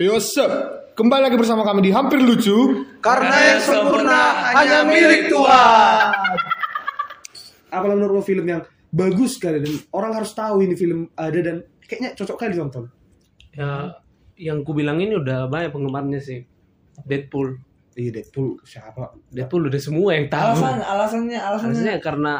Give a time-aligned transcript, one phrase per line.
[0.00, 0.48] Yo sup,
[0.96, 2.88] kembali lagi bersama kami di Hampir Lucu.
[3.04, 6.08] Karena yang sempurna hanya milik Tuhan.
[7.68, 11.60] Apalah menurut lo film yang bagus kali dan orang harus tahu ini film ada dan
[11.84, 12.88] kayaknya cocok kali ditonton.
[13.52, 14.00] Ya,
[14.40, 16.48] yang ku bilang ini udah banyak penggemarnya sih.
[17.04, 17.60] Deadpool.
[17.92, 19.12] Iya Deadpool siapa?
[19.28, 20.64] Deadpool udah semua yang tahu.
[20.64, 21.76] Alasan, alasannya, alasannya.
[21.76, 22.34] Harusnya karena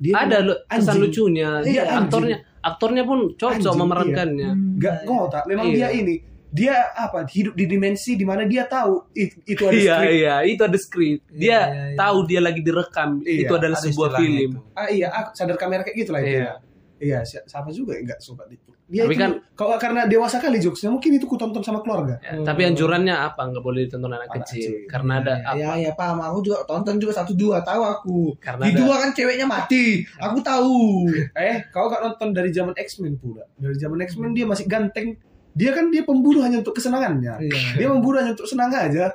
[0.00, 1.60] Dia ada lu- kesan lucunya.
[1.60, 4.50] Dia Iya, aktornya, aktornya pun cocok Anjing, memerankannya.
[4.80, 5.44] Gak ngotak.
[5.46, 5.92] Memang Iya.
[5.92, 9.94] dia ini dia apa hidup di dimensi di mana dia tahu it- itu ada Iya,
[9.98, 10.12] skrip.
[10.14, 11.18] iya, itu ada skrip.
[11.26, 11.96] Dia Iya, iya, iya.
[11.98, 13.10] tahu dia lagi direkam.
[13.20, 14.50] Iya, itu adalah ada sebuah film.
[14.54, 14.58] itu.
[14.72, 16.30] Ah iya, ah, sadar kamera kayak gitu lah itu.
[16.32, 16.46] Iya.
[16.46, 16.54] ya.
[16.94, 18.70] Iya, si- siapa juga yang nggak suka itu.
[18.84, 22.20] Dia Tapi itu, kan- kalau karena dewasa kali jokesnya mungkin itu ku tonton sama keluarga.
[22.22, 23.50] Ya, Tapi anjurannya apa?
[23.50, 24.62] Nggak boleh ditonton anak Anak kecil.
[24.62, 24.86] kecil.
[24.86, 25.56] Karena ada apa?
[25.58, 26.22] Ya, ya paham.
[26.22, 28.18] Aku juga tonton juga satu dua tahu aku.
[28.38, 30.06] Karena Di ada- dua kan ceweknya mati.
[30.22, 31.10] Aku tahu.
[31.34, 33.42] Eh, kau gak nonton dari zaman X-Men pula.
[33.56, 35.18] Dari zaman X-Men dia masih ganteng.
[35.54, 37.34] Dia kan dia pembunuh hanya untuk kesenangannya.
[37.40, 37.58] Iya.
[37.78, 39.14] Dia membunuh hanya untuk senang aja.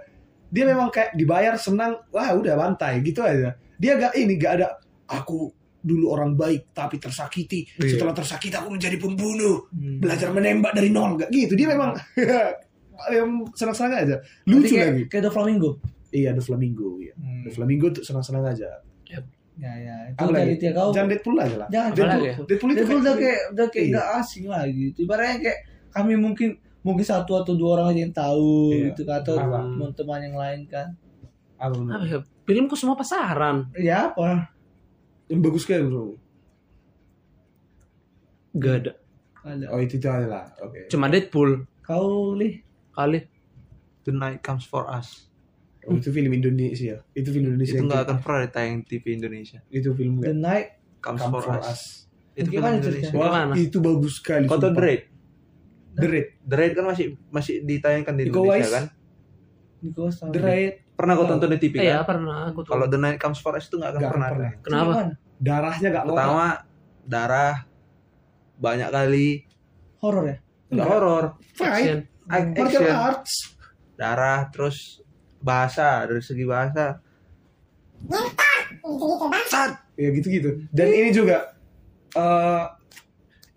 [0.50, 3.54] Dia memang kayak dibayar senang, wah udah bantai gitu aja.
[3.76, 4.68] Dia gak ini gak ada
[5.06, 7.68] aku dulu orang baik tapi tersakiti.
[7.76, 7.96] Iya.
[8.00, 9.68] Setelah tersakiti aku menjadi pembunuh.
[9.70, 10.00] Hmm.
[10.00, 11.54] Belajar menembak dari nol gak gitu.
[11.54, 11.94] Dia memang
[13.16, 14.16] yang senang-senang aja.
[14.48, 15.04] Lucu kayak, lagi.
[15.08, 15.70] Kayak The Flamingo.
[16.10, 16.90] Iya, The Flamingo.
[17.00, 17.14] Iya.
[17.20, 17.44] Hmm.
[17.46, 18.70] The Flamingo tuh senang-senang aja.
[19.60, 19.96] Ya, ya.
[20.16, 20.90] Itu Apa dari kau.
[20.96, 21.68] Jangan Deadpool aja lah.
[21.68, 22.08] Jangan Deadpool.
[22.16, 22.30] lagi?
[22.48, 23.92] Deadpool itu Deadpool udah kayak- kayak udah kayak Iya.
[23.92, 24.84] nggak asing lagi.
[24.90, 25.60] Itu ibaratnya kayak
[26.00, 28.86] kami mungkin mungkin satu atau dua orang aja yang tahu Iya.
[28.92, 30.88] gitu kan atau teman-teman yang lain kan.
[31.60, 31.76] apa
[32.08, 32.20] ya?
[32.48, 33.68] Filmku semua pasaran.
[33.76, 34.56] Ya apa?
[35.30, 36.18] yang bagus kayak bro.
[38.58, 38.94] Gak ada.
[39.46, 39.66] Ada.
[39.70, 40.46] Oh itu aja lah.
[40.66, 40.90] Oke.
[40.90, 43.24] Cuma Deadpool Kau lih kali.
[44.04, 45.30] The Night Comes For Us.
[45.86, 47.02] Oh, itu film Indonesia.
[47.14, 47.78] Itu film Indonesia.
[47.78, 49.60] Itu nggak akan pernah ditayang TV Indonesia.
[49.70, 50.34] Itu film The?
[50.34, 50.68] Night
[51.00, 51.66] Comes Come For, for Us.
[51.70, 51.82] Us.
[52.36, 53.14] Itu film Indonesia.
[53.16, 54.46] Wah, itu bagus sekali.
[54.50, 54.98] Kau tahu sumpah.
[56.00, 56.28] The Raid?
[56.42, 56.72] The Raid.
[56.74, 58.86] Kan masih masih ditayangkan di Indonesia kan?
[59.82, 60.08] Tahu.
[60.30, 60.74] The Raid.
[60.92, 62.12] Pernah kau tonton di TV Eh, ya kan?
[62.12, 62.72] pernah aku tuh.
[62.72, 64.30] Kalau The Night Comes For Us itu nggak akan akan pernah.
[64.30, 64.50] pernah.
[64.50, 64.62] ada.
[64.62, 64.92] Kenapa?
[64.94, 65.14] Gimana?
[65.40, 66.46] Darahnya gak Pertama
[67.02, 67.56] darah
[68.58, 69.28] banyak kali
[69.98, 70.38] Horor ya?
[70.68, 70.88] nggak Nggak.
[70.88, 71.72] horor, Fight.
[71.74, 72.00] Action.
[72.26, 73.34] Ac- Martial action, arts.
[73.96, 74.78] darah terus
[75.40, 77.00] bahasa dari segi bahasa.
[79.46, 79.72] Sat.
[79.96, 80.68] Ya gitu-gitu.
[80.70, 81.56] Dan ini juga
[82.12, 82.64] eh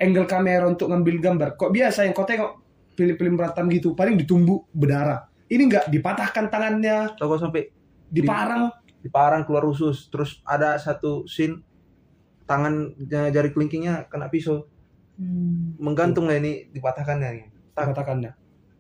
[0.03, 1.49] angle kamera untuk ngambil gambar.
[1.55, 2.59] Kok biasa yang kau tengok
[2.93, 5.31] film-film berantem gitu paling ditumbuk berdarah.
[5.47, 7.71] Ini enggak dipatahkan tangannya, Tahu kau sampai
[8.11, 8.69] diparang.
[8.99, 11.63] diparang keluar usus, terus ada satu scene
[12.45, 14.67] tangan jari kelingkingnya kena pisau,
[15.13, 15.77] Hmm.
[15.77, 18.33] menggantung lah ini dipatahkannya Katakannya.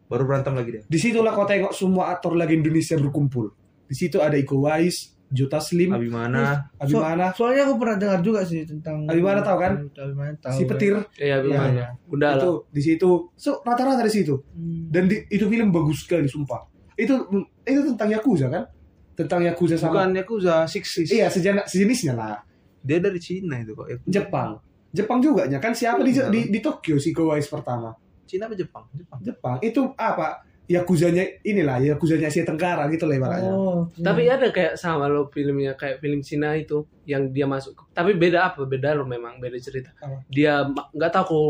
[0.08, 0.82] baru berantem lagi dia.
[0.88, 3.52] Di situlah kau tengok semua aktor lagi Indonesia berkumpul.
[3.88, 8.68] Di situ ada Iko Uwais, Jota Slim, Abimana, Abimana, Soalnya aku pernah dengar juga sih
[8.68, 9.72] tentang Abimana tahu kan?
[9.88, 10.52] Abimana tahu.
[10.52, 11.00] si Petir.
[11.16, 11.96] Iya, gimana?
[12.04, 12.44] Udah lah.
[12.44, 13.10] itu di situ.
[13.32, 14.36] So rata-rata di situ.
[14.52, 14.92] Hmm.
[14.92, 16.68] Dan di- itu film bagus sekali sumpah.
[17.00, 17.32] Itu
[17.64, 18.68] itu tentang Yakuza kan?
[19.16, 21.06] Tentang Yakuza sama bukan Yakuza, Six Six.
[21.08, 22.36] Iya, sejenak sejenisnya lah.
[22.84, 23.88] Dia dari Cina itu kok.
[23.88, 24.12] Yakuza.
[24.12, 24.50] Jepang.
[24.92, 27.96] Jepang juga nya kan siapa di, di, di Tokyo si Iko Uwais pertama?
[28.28, 28.84] Cina apa Jepang?
[28.92, 29.18] Jepang.
[29.24, 29.56] Jepang.
[29.64, 30.44] Itu apa?
[30.72, 33.48] Yakuzanya inilah, Yakuzanya Asia Tenggara gitu lah ibaratnya.
[33.48, 37.74] Oh, Tapi ada kayak sama lo filmnya kayak film Cina itu yang dia masuk.
[37.74, 38.64] ke- Tapi beda apa?
[38.64, 39.92] Beda lo memang beda cerita.
[39.96, 40.24] Apa?
[40.26, 41.44] Dia nggak tahu kok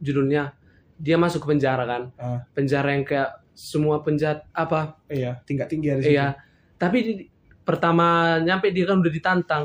[0.00, 0.52] judulnya.
[0.94, 2.02] Dia masuk ke penjara kan.
[2.16, 2.42] Ah.
[2.50, 4.98] Penjara yang kayak semua penjahat apa?
[5.06, 6.10] Iya, tingkat tinggi ada situ.
[6.10, 6.34] Iya.
[6.74, 7.28] Tapi di-
[7.64, 8.06] pertama
[8.38, 9.64] nyampe dia kan udah ditantang.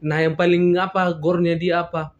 [0.00, 2.16] Nah yang paling apa gornya dia apa?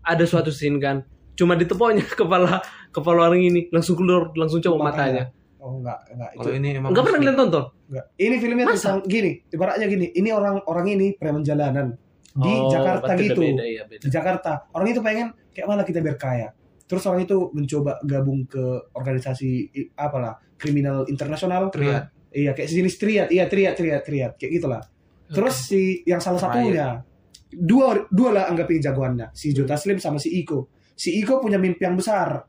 [0.00, 1.04] Ada suatu scene kan.
[1.32, 5.30] Cuma ditepoknya kepala kepala orang ini langsung keluar langsung coba matanya.
[5.60, 6.40] Oh enggak, enggak itu.
[6.40, 7.64] Kalau ini emang Enggak pernah kalian tonton?
[7.92, 8.04] Enggak.
[8.16, 8.76] Ini filmnya Masa?
[8.80, 10.06] tentang gini, ibaratnya gini.
[10.08, 11.86] Ini orang orang ini preman jalanan
[12.30, 13.42] di Oh, Jakarta gitu.
[13.44, 14.00] Beda, iya, beda.
[14.00, 14.52] Di Jakarta.
[14.72, 16.48] Orang itu pengen kayak mana kita biar kaya.
[16.88, 21.68] Terus orang itu mencoba gabung ke organisasi apalah kriminal internasional.
[21.70, 22.08] Triad.
[22.30, 23.28] Iya, kayak sejenis triad.
[23.28, 24.32] Iya, triad, triad, triad.
[24.40, 24.82] Kayak gitulah.
[25.30, 27.02] Terus si yang salah satunya
[27.50, 30.70] dua dua lah anggapin jagoannya, si Jota Slim sama si Iko.
[30.94, 32.46] Si Iko punya mimpi yang besar.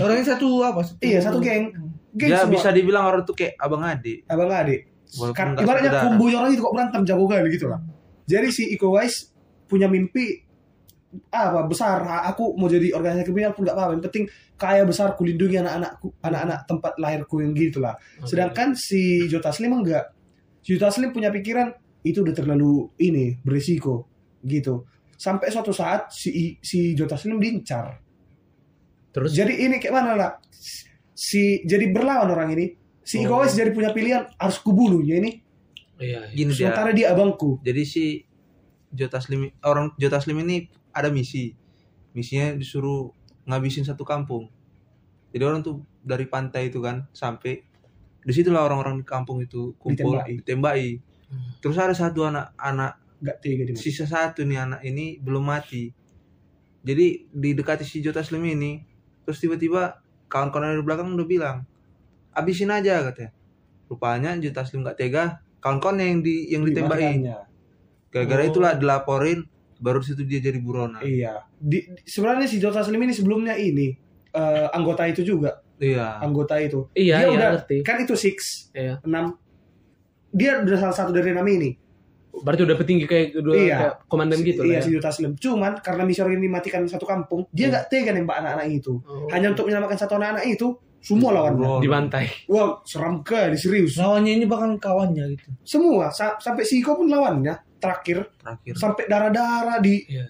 [0.00, 0.80] Orangnya satu apa?
[0.80, 1.72] Satu, Iya, satu geng.
[2.14, 2.54] Geng Dia semua.
[2.54, 4.22] bisa dibilang orang tuh kayak abang adik.
[4.30, 4.80] abang adik.
[5.14, 7.80] Walaupun Kan, nggak ibaratnya kombo orang itu kok berantem jago kali gitu lah.
[8.24, 9.34] Jadi si Iko Uwais
[9.66, 10.42] punya mimpi
[11.30, 14.24] apa besar Ha- aku mau jadi organisasi kriminal pun nggak apa-apa yang penting
[14.58, 18.34] kaya besar kulindungi anak-anakku anak-anak tempat lahirku yang gitu lah Oke.
[18.34, 20.10] sedangkan si Jota Slim enggak
[20.66, 21.70] Jota Slim punya pikiran
[22.02, 24.10] itu udah terlalu ini berisiko
[24.42, 28.02] gitu sampai suatu saat si si Jota Slim diincar
[29.14, 30.30] Terus jadi ini kayak mana lah
[31.14, 32.74] si jadi berlawan orang ini
[33.06, 33.38] si Iko Oh.
[33.40, 35.30] Uwais jadi punya pilihan harus kubunuhnya ini
[36.02, 36.34] iya, iya.
[36.34, 38.04] Gini sementara dia abangku Jadi si
[38.94, 41.54] Jota Slim orang Jota Slim ini ada misi.
[42.14, 43.10] Misinya disuruh
[43.46, 44.46] ngabisin satu kampung.
[45.34, 47.58] Jadi orang tuh dari pantai itu kan sampai
[48.22, 50.34] di situlah orang-orang di kampung itu kumpul Ditembaki.
[50.40, 50.90] ditembaki.
[51.58, 53.74] Terus ada satu anak-anak Gak tega dia.
[53.74, 55.90] sisa satu nih anak ini belum mati.
[56.86, 58.78] Jadi didekati si Jota Slim ini,
[59.26, 60.03] terus tiba-tiba
[60.34, 61.56] kawan-kawan dari belakang udah bilang,
[62.30, 63.30] abisin aja katanya.
[63.86, 67.22] Rupanya Jota Slim gak tega, kawan-kawan yang di yang ditembaki.
[67.22, 67.36] Dimakannya.
[68.10, 68.50] Gara-gara Oh.
[68.50, 69.46] itulah dilaporin,
[69.76, 70.98] baru situ dia jadi buronan.
[71.00, 71.46] Iya.
[71.54, 73.94] Di, di- sebenarnya si Jota Slim ini sebelumnya ini
[74.30, 76.18] eh, anggota itu juga, Iya.
[76.18, 76.90] anggota itu.
[76.90, 77.76] Iya, dia iya, udah ngerti.
[77.82, 78.98] kan itu six Iya.
[79.06, 79.38] enam.
[80.34, 81.78] Dia udah salah satu dari enam ini.
[82.40, 83.76] Berarti udah petinggi kayak kedua Iya.
[83.76, 84.82] kayak komandan Si- gitu iya lah.
[84.82, 84.94] si Ya.
[84.98, 85.32] Jota Slim.
[85.36, 88.98] Cuman karena misi orang ini matikan satu kampung, dia nggak tega nembak anak-anak itu.
[89.00, 89.28] Oh.
[89.28, 91.60] Hanya untuk menyelamatkan satu anak-anak itu, semua lawannya.
[91.60, 91.82] Buronan.
[91.84, 92.26] dibantai.
[92.46, 93.94] Wah, seram kali serius.
[93.94, 95.52] Lawannya ini bahkan kawannya gitu.
[95.62, 97.54] Semua sa- sampai si Iko pun lawannya.
[97.76, 98.74] Terakhir Terakhir.
[98.74, 100.24] sampai darah-darah di Iya.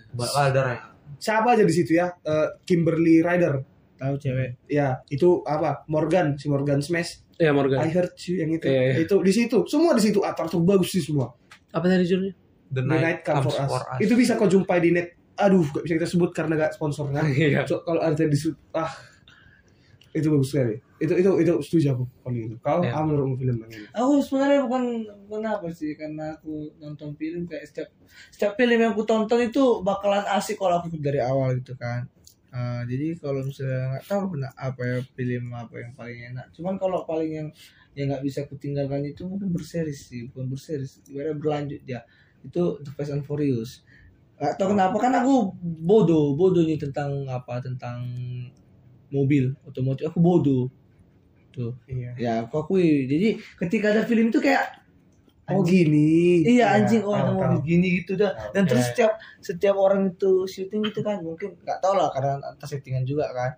[0.50, 0.90] Darah.
[1.14, 2.10] siapa aja di situ ya?
[2.20, 3.62] Eh, Kimberly Ryder.
[3.94, 4.66] Tahu cewek.
[4.66, 5.86] Ya, itu apa?
[5.86, 7.22] Morgan, si Morgan Smash.
[7.34, 7.78] Iya Morgan.
[7.80, 8.66] I heard you yang itu.
[8.66, 8.94] Iya, iya.
[9.00, 9.62] Itu di situ.
[9.64, 11.30] Semua di situ aktor bagus sih semua.
[11.74, 12.34] Apa tadi judulnya?
[12.70, 13.70] The The Night Come for Us.
[13.70, 13.98] us.
[13.98, 15.18] Itu bisa kau jumpai di net.
[15.34, 17.26] Aduh, gak bisa kita sebut karena gak sponsornya.
[17.34, 17.66] Iya.
[17.66, 18.38] So, kalau ada di
[18.72, 18.90] ah
[20.14, 20.78] itu bagus sekali.
[21.02, 22.56] Itu itu itu setuju aku kalau itu.
[22.62, 22.94] Kau Ya.
[22.94, 23.82] apa menurutmu film ini?
[23.90, 24.84] Aku sebenarnya bukan
[25.26, 27.88] kenapa sih karena aku nonton film kayak setiap
[28.30, 32.06] setiap film yang aku tonton itu bakalan asik kalau aku dari awal gitu kan.
[32.54, 36.46] Ah, jadi kalau misalnya nggak tahu kena apa ya film apa yang paling enak.
[36.54, 37.48] Cuman kalau paling yang
[37.98, 42.06] yang nggak bisa kutinggalkan itu mungkin berseris sih, bukan berseris, ibaratnya berlanjut ya.
[42.46, 43.82] Itu The Fast and Furious.
[44.38, 45.50] Gak tahu kenapa kan aku
[45.82, 48.06] bodoh, bodoh nih tentang apa tentang
[49.10, 50.70] mobil otomotif aku bodoh.
[51.50, 51.74] Tuh.
[51.90, 52.14] Iya.
[52.18, 53.10] Ya, aku akui.
[53.10, 54.83] Jadi ketika ada film itu kayak
[55.46, 56.40] Oh gini.
[56.42, 57.40] iya anjing oh tahu, ada tahu.
[57.52, 58.32] mobil gini gitu dah.
[58.32, 58.52] Tahu.
[58.52, 58.88] Dan terus Ya.
[58.88, 63.28] setiap setiap orang itu syuting gitu kan mungkin nggak tahu lah karena atas settingan juga
[63.28, 63.52] kan.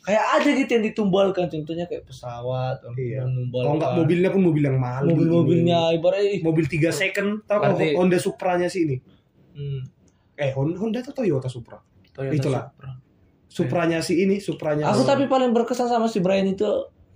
[0.00, 3.22] Kayak ada gitu yang ditumbalkan contohnya kayak pesawat, Iya.
[3.22, 5.04] Kalau nggak mobilnya pun mobil yang mahal.
[5.04, 6.40] mobil-mobilnya ibaratnya.
[6.40, 8.96] Mobil 3 second, tahu Berarti- Honda Supra-nya sih ini.
[9.52, 9.80] hmm.
[10.34, 11.78] Eh Honda, Honda atau Toyota Supra?
[12.10, 12.64] Toyota Itulah.
[12.66, 12.90] Supra.
[13.48, 16.66] Supranya si ini, Supranya Aku tapi paling berkesan sama si Brian itu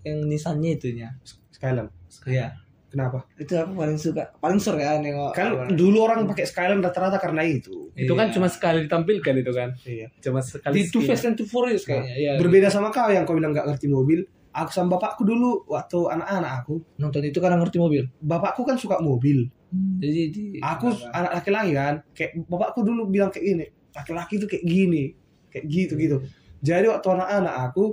[0.02, 1.08] yang Nissan-nya itunya.
[1.50, 1.90] Skyline.
[2.22, 2.54] Iya.
[2.92, 3.24] Kenapa?
[3.40, 4.36] Itu aku paling suka.
[4.36, 5.32] Paling seru ya nengok.
[5.32, 7.88] Kan dulu orang pakai Skyline rata-rata karena itu.
[7.96, 8.36] Itu kan Iya.
[8.36, 9.72] cuma sekali ditampilkan itu kan.
[9.88, 10.12] Iya.
[10.20, 10.76] Cuma sekali.
[10.76, 11.00] di Two.
[11.00, 12.12] Fast and Two Furious kayaknya.
[12.12, 12.30] Iya.
[12.36, 14.20] Berbeda sama kau yang kau bilang nggak ngerti mobil.
[14.52, 18.04] Aku sama bapakku dulu waktu anak-anak aku, Nonton itu karena ngerti mobil.
[18.20, 19.48] bapakku kan suka mobil.
[19.72, 23.66] Jadi di Aku anak laki-laki kan, kayak bapakku dulu bilang kayak gini,
[23.96, 25.04] laki-laki itu kayak gini,
[25.48, 26.16] kayak gitu gitu.
[26.60, 27.84] Jadi waktu anak-anak aku,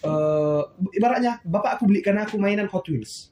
[0.00, 0.62] eh
[0.96, 3.28] ibaratnya bapakku belikan aku mainan Hot Wheels.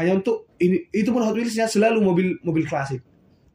[0.00, 3.04] Hanya untuk ini itu pun Hot Wheelsnya selalu mobil mobil klasik.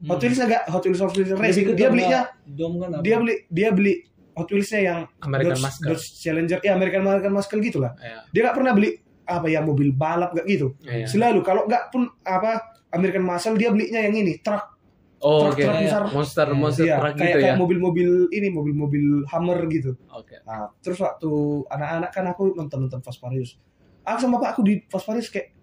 [0.06, 1.74] Hot Wheels agak Hot Wheels Hot Wheels Racing.
[1.74, 3.02] Dia belinya dom kan apa?
[3.02, 3.94] dia beli dia beli
[4.36, 5.86] Hot Wheelsnya yang American Dodge, Muscle.
[5.90, 7.96] Dodge Challenger, ya American American Muscle gitu lah.
[7.98, 8.18] Iya.
[8.30, 8.90] Dia nggak pernah beli
[9.26, 10.76] apa ya mobil balap gak gitu.
[10.86, 11.08] Iya.
[11.10, 12.62] Selalu kalau nggak pun apa
[12.94, 14.76] American Muscle dia belinya yang ini truk
[15.16, 15.64] Oh, truk oke.
[15.64, 16.02] truk besar.
[16.12, 17.58] Monster monster Iya, truck kayak gitu kayak ya.
[17.58, 19.96] mobil-mobil ini mobil-mobil Hummer gitu.
[20.12, 20.44] Oke.
[20.44, 21.30] Nah, terus waktu
[21.72, 23.56] anak-anak kan aku nonton-nonton Fast Furious.
[24.04, 25.55] Aku sama bapakku di Fast Furious kayak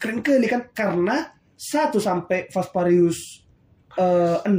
[0.00, 1.28] keren kali kan karena
[1.60, 3.44] satu sampai Fast Furious
[4.00, 4.56] eh, 6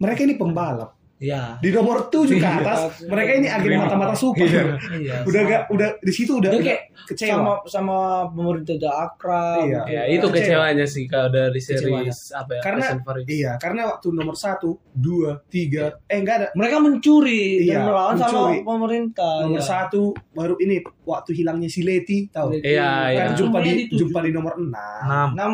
[0.00, 0.96] mereka ini pembalap.
[1.20, 1.60] Iya.
[1.60, 2.64] Di nomor 7 ke Iya.
[2.64, 4.40] atas mereka ini agen mata-mata super.
[4.40, 5.20] Iya.
[5.22, 7.28] udah gak udah di situ udah, udah kayak kecewa.
[7.30, 7.96] sama sama
[8.26, 9.60] pemerintah udah akrab.
[9.62, 9.80] Iya.
[9.86, 10.64] Ya, itu Kecewa.
[10.64, 12.08] kecewanya sih kalau dari Kecewanya.
[12.08, 12.60] series apa ya?
[12.62, 12.88] Karena-.
[13.22, 16.46] Iya, karena waktu nomor satu, dua, tiga, eh enggak ada.
[16.50, 18.56] Mereka mencuri Iya, dan melawan sama mencuri.
[18.64, 19.34] pemerintah.
[19.44, 19.68] Nomor Iya.
[19.68, 22.56] satu baru ini waktu hilangnya si Leti, tahu?
[22.56, 22.64] Leti.
[22.70, 23.36] Iya, Kan iya.
[23.36, 23.98] jumpa di Tujuh, tujuh.
[24.00, 25.28] jumpa di nomor enam.
[25.36, 25.52] enam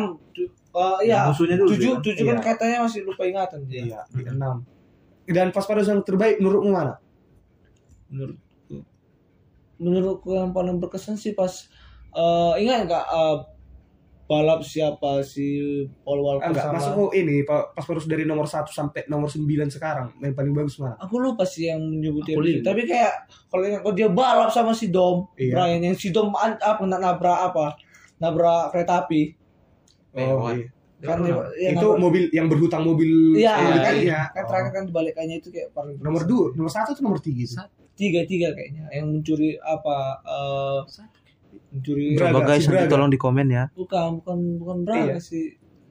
[0.71, 2.03] eh, iya musuhnya dulu tujuh dia.
[2.05, 2.45] tujuh kan Iya.
[2.45, 4.55] katanya masih lupa ingatan dia Iya, di enam.
[5.27, 6.95] Dan Fast Furious yang terbaik menurutmu mana?
[8.07, 8.47] menurutku
[9.77, 11.51] menurutku yang paling berkesan sih pas
[12.09, 13.37] eh, ingat nggak eh,
[14.25, 15.59] balap siapa si
[16.01, 19.67] Paul Walker Enggak, sama masukku ini pa- Fast Furious dari nomor satu sampai nomor sembilan
[19.67, 20.95] sekarang yang paling bagus mana?
[20.97, 22.31] aku lupa sih yang itu.
[22.31, 22.63] lima.
[22.63, 23.13] tapi kayak
[23.47, 25.51] kalau ingat kalau dia balap sama si Dom Iya.
[25.53, 27.65] Brian yang si Dom apa nak nabrak apa
[28.17, 29.35] nabrak kereta api
[30.17, 30.65] Oh, iya.
[30.99, 34.19] Kan dia- yang Itu mobil yang berhutang mobil iya mobil kan, kayaknya.
[34.27, 34.47] kan Oh.
[34.47, 37.45] terakhir kan dibalikannya itu kayak paling Nomor dua, nomor satu atau nomor tiga?
[37.45, 37.57] sih?
[37.93, 40.79] tiga tiga kayaknya yang mencuri apa eh
[41.69, 42.91] mencuri Braga, coba guys si nanti Braga.
[42.91, 45.17] tolong di komen ya bukan bukan bukan Braga Iya.
[45.19, 45.45] sih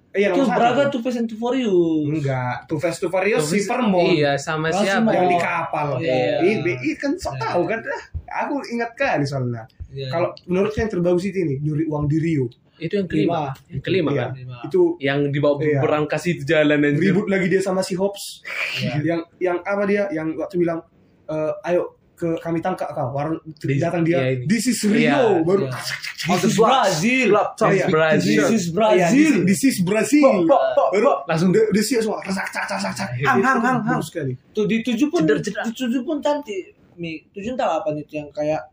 [0.08, 0.48] Eh, iya, itu.
[0.48, 4.08] Braga tuh Fast and Furious Enggak, Too Fast Too Furious Tuh, si Vermont.
[4.08, 5.12] Iya, sama siapa?
[5.12, 5.28] yang Oh.
[5.28, 5.86] di kapal.
[6.00, 6.56] Iya.
[6.64, 7.84] BI kan sok tahu kan.
[8.24, 9.68] Aku ingat kali soalnya.
[9.86, 10.08] Iya.
[10.08, 12.48] Kalau menurut saya yang terbagus itu ini nyuri uang di Rio.
[12.76, 13.40] Itu yang kelima.
[13.66, 14.18] Yang kelima Iya.
[14.18, 14.30] kan?
[14.34, 14.56] Lima.
[14.62, 15.80] Itu Yang dibawa Iya.
[15.80, 17.00] berangkas itu jalan anjir.
[17.02, 18.44] ribut lagi dia sama si Hobbs.
[18.76, 18.92] Iya.
[19.02, 20.80] yang yang apa dia yang waktu bilang
[21.26, 23.12] "Eh, ayo ke kami tangkap kau.
[23.12, 23.36] Warung
[23.76, 24.16] datang dia.
[24.18, 24.48] iya, ini.
[24.48, 24.96] This is Rio.
[24.96, 25.76] Iya, baru iya.
[26.16, 27.26] This is Brazil.
[27.28, 28.40] Laptop Iya, Brazil.
[28.40, 29.32] This is Iya, Brazil.
[29.36, 30.48] this, this is Brazil.
[30.48, 33.08] Baru Langsung de sih semua resak cak cak cak cak.
[33.20, 34.32] Hang hang hang hang sekali.
[34.50, 35.32] Tuh di tujuh pun di
[35.76, 36.72] tujuh pun cantik.
[36.96, 38.64] Mi tujuh entah apa itu yang kayak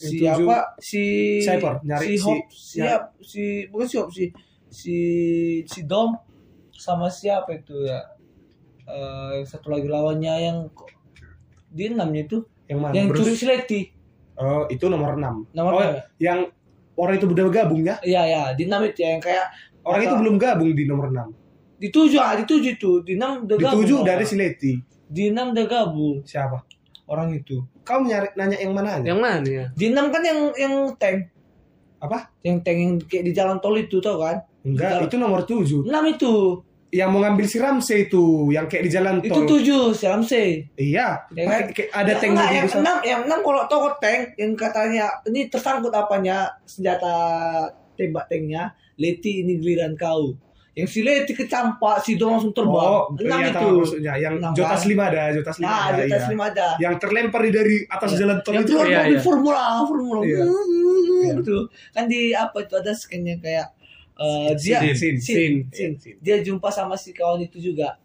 [0.00, 1.02] si tujuh, apa si
[1.38, 4.24] Cyber, nyari si si- Hop siap si bukan si Hop si
[4.66, 4.96] si
[5.64, 6.16] si Dom
[6.72, 8.00] sama siapa itu ya
[8.82, 10.58] Eh, yang satu lagi lawannya yang
[11.70, 12.92] dia enamnya itu Yang mana?
[12.92, 13.18] yang Bruce?
[13.22, 13.80] curi sileti
[14.34, 15.46] Oh, itu nomor 6.
[15.52, 16.02] Nomor oh, enam ya?
[16.18, 16.38] yang
[16.96, 18.00] orang itu udah gabung ya?
[18.02, 19.46] iya ya di enam itu ya, yang kayak
[19.80, 21.28] Orang itu belum gabung di nomor 6.
[21.76, 24.16] di tujuh ah di tujuh itu di enam udah Di gabung 7 udah orang.
[24.16, 24.72] ada si Leti.
[25.06, 26.58] di enam udah gabung Siapa?
[27.10, 27.66] Orang itu.
[27.82, 29.66] Kau nyari nanya yang mana Yang mana ya?
[29.74, 31.26] di enam kan yang yang tank.
[32.00, 32.32] Apa?
[32.40, 34.40] yang tank yang kayak di jalan tol itu tau kan?
[34.62, 35.84] Enggak, itu nomor 7.
[35.84, 36.62] enam itu.
[36.90, 39.46] Yang mau ngambil si Ramsey itu, yang kayak di jalan itu tol.
[39.46, 40.48] tujuh si Ramsey.
[40.74, 41.60] Iya, Ya kan?
[41.70, 45.46] Ada Yang tank enggak, di yang enam yang enam kalau toko tank yang katanya ini
[45.46, 46.50] tersangkut apanya?
[46.64, 47.14] Senjata
[47.94, 48.72] tembak tanknya.
[48.96, 50.36] Leti ini giliran kau
[50.70, 54.12] yang si Leti kecampak si Dom langsung terbang Oh, enam iya itu maksudnya.
[54.14, 54.90] Yang Enam, Jotas kan?
[54.94, 56.00] 5 ada, Jotas 5 nah ada.
[56.00, 56.30] atas iya.
[56.30, 58.70] lima ada Yang terlempar di dari atas jalan tol yang itu.
[58.70, 59.20] keluar Iya, mobil iya.
[59.20, 60.38] formula formula Iya.
[60.40, 61.56] Hmm, gitu
[61.90, 63.66] kan di apa itu ada skennya kayak
[64.16, 66.14] eh, dia Sin, Sin, sin, Sin.
[66.18, 67.98] dia jumpa sama si kawan itu juga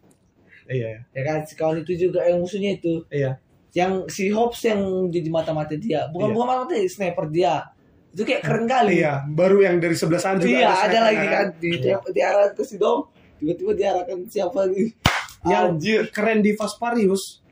[0.66, 3.38] Iya, ya kan si kawan itu juga yang musuhnya itu iya.
[3.72, 6.34] yang si Hobbs yang jadi mata-mata dia bukan Iya.
[6.34, 7.70] bukan mata-mata sniper dia
[8.16, 11.48] itu kayak keren kali Iya, baru yang dari sebelah sana juga iya ada lagi kan
[11.58, 12.00] di Iya.
[12.08, 14.96] diarahkan ke si Dom tiba-tiba diarahkan siapa lagi
[15.44, 16.02] Yang Anjir.
[16.10, 17.44] keren di Fast Furious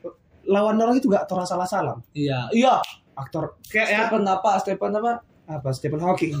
[0.42, 2.00] lawan orang itu gak salah salam.
[2.10, 2.80] iya iya
[3.14, 5.12] Aktor kayak ya Stephen apa Stephen apa
[5.44, 6.32] apa Stephen Hawking.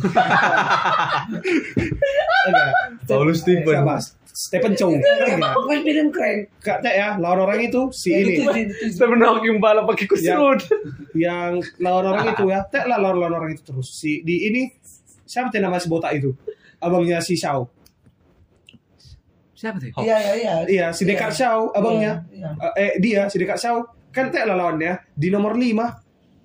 [2.44, 2.68] Enggak.
[3.04, 3.84] Paulus Stephen.
[3.84, 3.96] Siapa?
[4.34, 4.90] Stephen Chow.
[4.90, 8.32] Pokoknya film keren Teh, ya, lawan orang itu si Yang ini.
[8.34, 10.34] itu di- di- di- Stephen Hawking bala pakai kursi Ya.
[10.34, 10.66] roda.
[11.14, 14.66] yang lawan orang itu ya teh lah lawan lawan orang itu terus si di ini
[15.24, 16.34] siapa teh nama si botak itu
[16.76, 17.70] abangnya si Shao
[19.54, 19.94] Siapa tuh?
[20.02, 23.86] iya iya iya iya si Dekat Shao abangnya Iya, Eh, eh dia si Dekat Shao
[24.10, 26.03] kan teh lah lawannya di nomor 5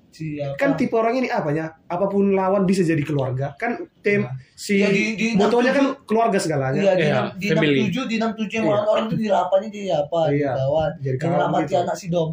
[0.10, 4.78] siapa kan tipe orang ini apanya apa pun lawan bisa jadi keluarga kan tim si
[4.78, 6.06] Ya, di- di motonya kan 67.
[6.06, 7.78] keluarga segalanya Iya di Iya, enam- di family.
[7.84, 8.74] tujuh di enam tujuh yang Iya.
[8.74, 10.52] orang orang itu di delapannya jadi apa Iya.
[10.56, 11.78] kawan Jadi ngelamati gitu.
[11.80, 12.30] anak si Dom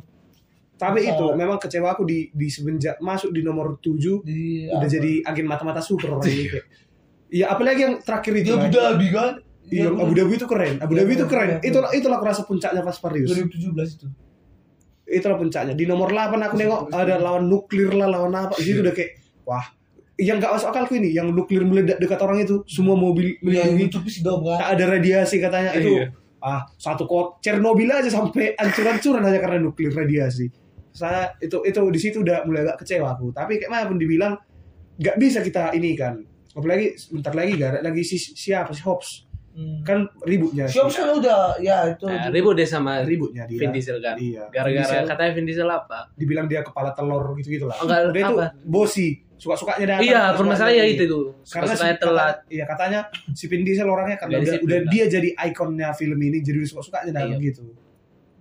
[0.75, 4.77] tapi Masa- itu memang kecewa aku di di semenjak masuk di nomor 7 di udah
[4.79, 4.87] apa?
[4.87, 6.67] jadi agen mata-mata super orang ini kayak
[7.29, 8.51] Iya, apalagi yang terakhir itu.
[8.51, 8.61] kan.
[8.61, 9.33] Abu Dhabi kan
[9.67, 10.75] Iya, Abu Dhabi itu keren.
[10.79, 11.49] Abu Iya, Dhabi itu iya, keren.
[11.51, 11.59] iya.
[11.61, 13.27] Itulah itulah aku rasa puncaknya pas Parius.
[13.29, 14.07] 2017 itu
[15.07, 15.73] Itulah puncaknya.
[15.79, 18.59] Di nomor 8 aku nengok ada lawan nuklir lah, lawan apa.
[18.59, 19.63] Di situ udah kayak wah,
[20.19, 23.85] yang gak masuk akalku ini, yang nuklir meledak dekat orang itu, semua mobil yang melindungi,
[23.87, 26.03] itu si Dom kan tak ada radiasi katanya itu.
[26.03, 26.07] Iya.
[26.43, 30.47] Ah, satu kot Chernobyl aja sampai hancur-hancuran hanya karena nuklir radiasi.
[30.97, 33.35] Saya itu itu di situ udah mulai agak kecewa aku.
[33.35, 34.35] Tapi kayak mana pun dibilang
[34.97, 36.23] nggak bisa kita ini kan.
[36.57, 39.26] Apalagi sebentar lagi gak ada lagi si siapa si Hobbs
[39.57, 39.81] Hmm.
[39.81, 43.97] kan ributnya Siapa kan udah ya itu Nah, ribut deh sama ributnya dia Vin Diesel
[43.99, 44.13] kan.
[44.15, 44.45] Iya.
[44.47, 46.13] Gara-gara katanya Vin Diesel apa?
[46.13, 50.13] dibilang dia kepala telur gitu gitu lah Enggak, dia itu bosi suka sukanya datang Iya,
[50.13, 50.93] suka-sukanya permasalahannya ini.
[50.95, 51.25] itu tuh.
[51.43, 52.21] karena si, Suka-sukanya telat.
[52.35, 53.01] kata- iya katanya
[53.33, 56.81] si Vin Diesel orangnya karena udah, disiplin udah dia jadi ikonnya film ini jadi suka
[56.83, 57.47] sukanya datang Iya.
[57.47, 57.65] gitu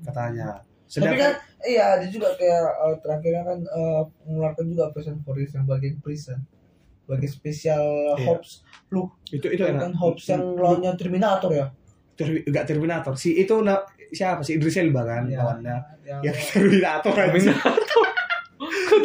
[0.02, 1.34] katanya tapi sedangkan kan
[1.66, 6.40] iya dia juga kayak eh, terakhirnya kan eh, mengeluarkan juga Prison Force yang bagian prison
[7.06, 8.26] bagian spesial Iya.
[8.28, 11.68] Hobbs lu itu itu kan Hobbs yang lawannya Terminator ya?
[12.16, 13.14] Ter- Terminator.
[13.14, 14.56] Si itu na, siapa sih?
[14.56, 15.38] Idris Elba kan Iya.
[15.40, 17.56] lawannya yang yang Terminator anjing.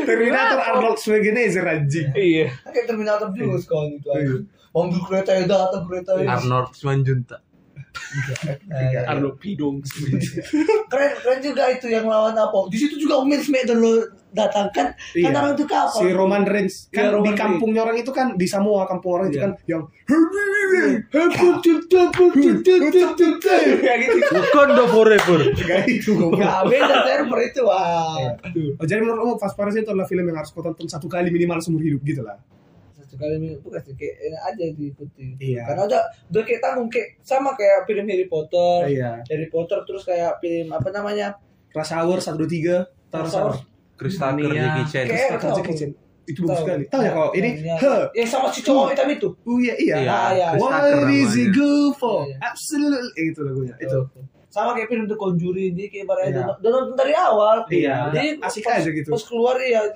[0.00, 0.58] Terminator.
[0.60, 2.08] Arnold Schwarzenegger anjing.
[2.12, 2.46] Iya.
[2.56, 4.18] kan kayak Terminator juga sekarang itu Iya.
[4.18, 4.34] aja
[4.70, 7.38] mobil kereta yang datang kereta yang Arnold Simanjunta.
[8.70, 9.82] Eh, Arno Pidong.
[10.86, 12.70] keren keren juga itu yang lawan apa.
[12.70, 15.34] Di situ juga Will Smith dan lo datang kan kan Iya.
[15.34, 18.46] orang itu kapal si Roman Reigns Iya, kan Roman di kampungnya orang itu kan di
[18.46, 19.44] Samoa kampung orang itu Iya.
[19.44, 19.82] kan yang
[24.00, 25.38] gitu Wakanda forever.
[25.56, 26.38] Gak itu goblok.
[26.38, 28.16] nggak beda server itu wah
[28.76, 31.28] Oh, jadi menurut kamu Fast Paris itu adalah film yang harus kau tonton satu kali
[31.28, 32.38] minimal seumur hidup gitu lah.
[32.92, 35.62] satu kali minggu bukan sih kayak enak aja diikuti Iya.
[35.64, 39.10] karena udah udah kayak tanggung kayak sama kayak film Harry Potter Iya.
[39.26, 41.34] Harry Potter terus kayak film apa namanya
[41.70, 42.76] Rush Hour satu dua tiga.
[43.10, 43.54] Rush Hour.
[44.02, 44.62] Mania.
[44.82, 45.04] Jackie Chan.
[45.36, 45.56] Tahu.
[45.56, 45.90] Jackie Chan.
[46.22, 46.84] Itu bagus sekali.
[46.86, 47.50] Tahu ya kau ini?
[47.58, 48.02] Yang- Huh.
[48.12, 49.96] yang sama si cowok hitam itu Oh iya iya.
[49.98, 50.48] Iya, Ah, iya.
[50.54, 52.22] What is it good for?
[52.22, 52.36] Iya, iya.
[52.46, 53.74] Absolutely itu lagunya.
[53.76, 54.00] Itu.
[54.48, 56.58] sama kayak film The Conjuring dia kayak ibaratnya Iya.
[56.58, 58.10] udah- nonton dari awal Iya.
[58.10, 59.06] jadi Asik pas- aja gitu.
[59.08, 59.86] pas keluar ya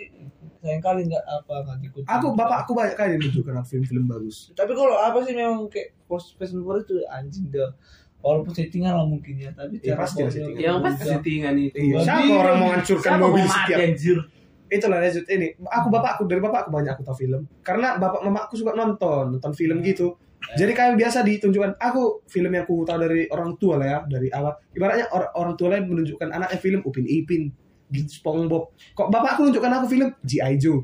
[0.61, 4.55] sayang kali nggak apa nggak diikuti Aku bapak aku banyak kali menunjukkan film-film bagus.
[4.55, 7.75] tapi kalau apa sih memang kayak post Fast and Furious itu anjing dah
[8.25, 10.57] walaupun settingan lah mungkin ya tapi Iya, cara pasti settingan.
[10.59, 11.77] Yang pasti settingan itu.
[11.77, 11.97] Iya.
[12.01, 14.19] Siapa orang mau hancurkan Siapa mobil setiap anjir?
[14.65, 18.75] itulah lanjut ini aku bapakku dari bapakku banyak aku tahu film karena bapak mamaku suka
[18.75, 20.19] nonton nonton film gitu
[20.57, 24.33] jadi kami biasa ditunjukkan aku film yang aku tahu dari orang tua lah ya dari
[24.35, 27.53] awal ibaratnya or- orang tua lain menunjukkan anaknya film Upin Ipin
[27.93, 30.55] gitu SpongeBob kok bapakku menunjukkan aku film G.I.
[30.59, 30.81] Joe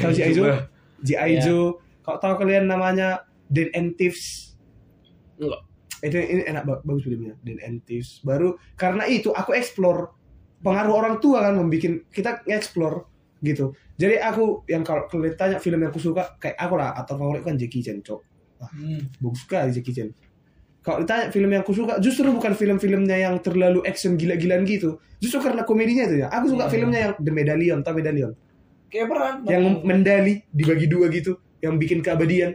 [0.00, 0.30] tahu G.I.
[0.32, 0.46] Joe
[1.04, 1.30] G.I.
[1.42, 4.56] Joe kok tahu kalian namanya Dan and Thieves
[5.36, 5.60] Enggak.
[6.00, 8.20] Itu ini enak ba- bagus filmnya Dan Thieves.
[8.20, 10.12] Baru karena itu aku explore
[10.60, 13.06] pengaruh orang tua kan membuat kita explore
[13.38, 13.72] gitu.
[13.94, 17.42] Jadi aku yang kalau kalian tanya film yang aku suka kayak aku lah atau favorit
[17.42, 18.20] kan Jackie Chan cok.
[18.56, 19.04] Hmm.
[19.20, 20.08] bagus sekali Jackie Chan.
[20.80, 24.96] Kalau ditanya film yang aku suka justru bukan film-filmnya yang terlalu action gila-gilaan gitu.
[25.18, 26.28] Justru karena komedinya itu ya.
[26.30, 26.72] Aku suka Iya.
[26.72, 28.32] filmnya yang The Medallion tau Medallion?
[28.86, 29.34] Kayak peran.
[29.44, 31.36] yang mendali dibagi dua gitu.
[31.58, 32.54] Yang bikin keabadian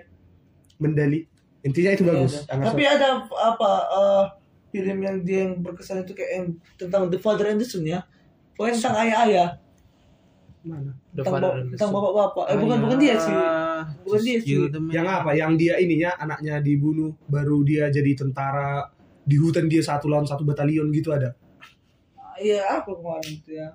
[0.80, 1.28] mendali
[1.62, 2.48] intinya itu bagus Iya, ada.
[2.48, 4.24] Sangat Tapi ada apa eh,
[4.70, 8.02] film yang dia yang berkesan itu kayak yang tentang The Father and the Son ya.
[8.52, 9.50] Pokoknya tentang ayah-ayah,
[10.62, 11.96] mana The tentang, Father ba- tentang Son.
[11.96, 12.46] bapak-bapak.
[12.46, 13.36] Eh bukan bukan dia sih.
[14.02, 14.50] Bukan dia sih.
[14.90, 18.86] yang apa yang dia ininya anaknya dibunuh baru dia jadi tentara
[19.22, 21.34] di hutan dia satu lawan satu batalion gitu ada
[22.36, 23.70] Iya, apa kemarin itu ya?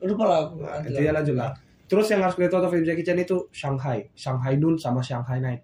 [0.00, 0.60] Lupa lah aku.
[0.60, 1.50] nah, itu ya lanjut lah
[1.84, 5.62] terus yang harus kita tonton film Jackie Chan itu Shanghai Shanghai Noon sama Shanghai Night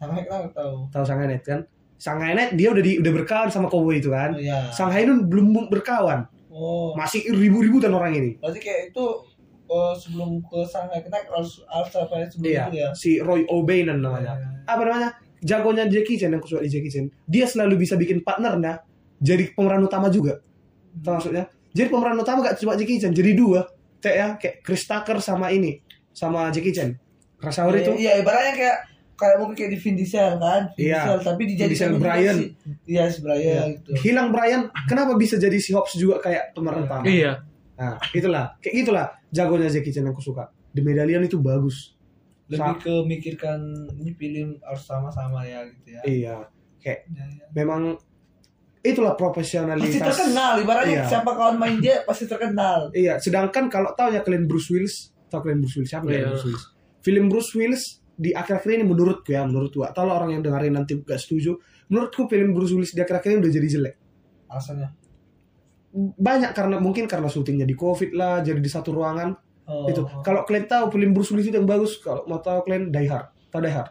[0.00, 0.74] Kita nggak tahu.
[0.88, 1.60] tahu Shanghai Night kan?
[2.00, 4.32] Shanghai Night dia udah di, udah berkawan sama cowboy itu kan?
[4.32, 4.72] Oh, iya.
[4.72, 6.24] Shanghai Noon belum berkawan.
[6.48, 8.30] Oh, masih ribu-ributan orang ini.
[8.40, 9.04] Berarti kayak itu
[9.68, 12.90] eh, sebelum ke Shanghai kita harus harus apa ya sebelum iya itu ya?
[12.96, 14.40] si Roy O'Bannon namanya.
[14.64, 15.10] Apa namanya?
[15.40, 17.08] Jagonya Jackie Chan yang kusuka di Jackie Chan.
[17.28, 18.80] Dia selalu bisa bikin partnernya
[19.20, 20.40] jadi pemeran utama juga.
[21.00, 21.44] Tahu maksudnya
[21.76, 23.68] jadi pemeran utama gak cuma Jackie Chan jadi dua.
[24.00, 25.80] Kayak ya kayak Chris Tucker sama ini
[26.16, 26.96] sama Jackie Chan.
[27.40, 28.78] Iya, itu Iya, ibaratnya kayak
[29.20, 30.96] kayak mungkin kayak di Vin Diesel kan, Vin Iya.
[30.96, 32.36] Diesel tapi dijadikan Diesel, Brian.
[32.40, 32.50] si-
[32.88, 33.62] Iya, Brian Iya.
[33.76, 33.90] gitu.
[34.00, 37.44] hilang Brian kenapa bisa jadi si Hobbs juga kayak pemeran utama Iya.
[37.74, 41.92] nah itulah kayak gitulah jagonya Jackie Chan yang aku suka The Medallion itu bagus
[42.46, 43.60] Lebih ke mikirkan
[43.94, 46.02] ini film harus sama-sama ya gitu ya.
[46.02, 46.34] iya
[46.78, 47.44] kayak Iya, iya.
[47.54, 47.94] memang
[48.80, 51.04] itulah Pasti profesionalitas terkenal, ibaratnya Iya.
[51.06, 52.88] siapa kawan main dia pasti terkenal.
[52.90, 56.26] Iya, sedangkan kalau tahu ya kalian Bruce Willis, tahu kalian Bruce Willis siapa ya Iya.
[56.32, 56.64] Bruce Willis?
[57.00, 61.16] Film Bruce Willis di akhir-akhir ini menurutku ya, menurutku atau orang yang dengerin nanti gak
[61.16, 61.56] setuju,
[61.88, 63.94] menurutku film Bruce Willis di akhir-akhir ini udah jadi jelek.
[64.52, 64.88] Alasannya.
[66.20, 69.32] Banyak karena mungkin karena syutingnya di Covid lah, jadi di satu ruangan
[69.70, 70.02] Oh, itu.
[70.02, 70.18] oh.
[70.26, 73.30] Kalau kalian tahu film Bruce Willis itu yang bagus, kalau mau tahu kalian Die Hard,
[73.54, 73.90] tahu Die Hard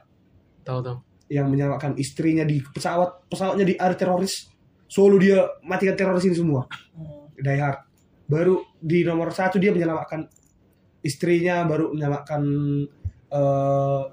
[0.68, 0.98] Tahu tahu.
[1.32, 4.52] yang menyelamatkan istrinya di pesawat, pesawatnya di ada teroris,
[4.92, 6.68] solo dia matikan teroris ini semua.
[7.00, 7.32] Oh.
[7.34, 7.80] Die Hard.
[8.28, 10.28] Baru di nomor satu dia menyelamatkan
[11.00, 12.42] istrinya, baru menyelamatkan
[13.30, 14.04] eh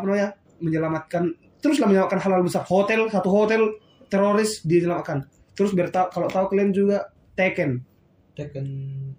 [0.00, 0.28] apa namanya?
[0.58, 1.22] Menyelamatkan
[1.60, 2.64] teruslah menyelamatkan hal-hal besar.
[2.64, 3.62] Hotel satu hotel
[4.08, 5.28] teroris dia selamatkan.
[5.52, 7.84] Terus biar tahu kalau tahu kalian juga Tekken,
[8.32, 8.66] Tekken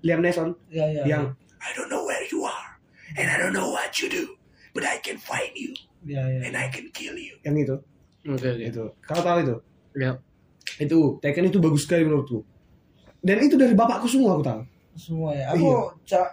[0.01, 1.03] Liam Neeson ya ya.
[1.05, 1.23] yang
[1.61, 2.69] I don't know where you are
[3.13, 4.35] and I don't know what you do,
[4.73, 6.49] but I can find you ya ya.
[6.49, 7.37] and I can kill you.
[7.41, 7.75] Yang itu,
[8.27, 8.61] Oke oke.
[8.61, 8.83] itu.
[9.01, 9.55] Kalau tahu itu,
[9.93, 10.11] Ya.
[10.77, 12.41] itu Tekken itu bagus sekali menurutku.
[13.21, 14.61] Dan itu dari bapakku semua aku tahu.
[14.97, 15.53] Semua ya.
[15.53, 15.77] Aku Iya.
[16.09, 16.29] cak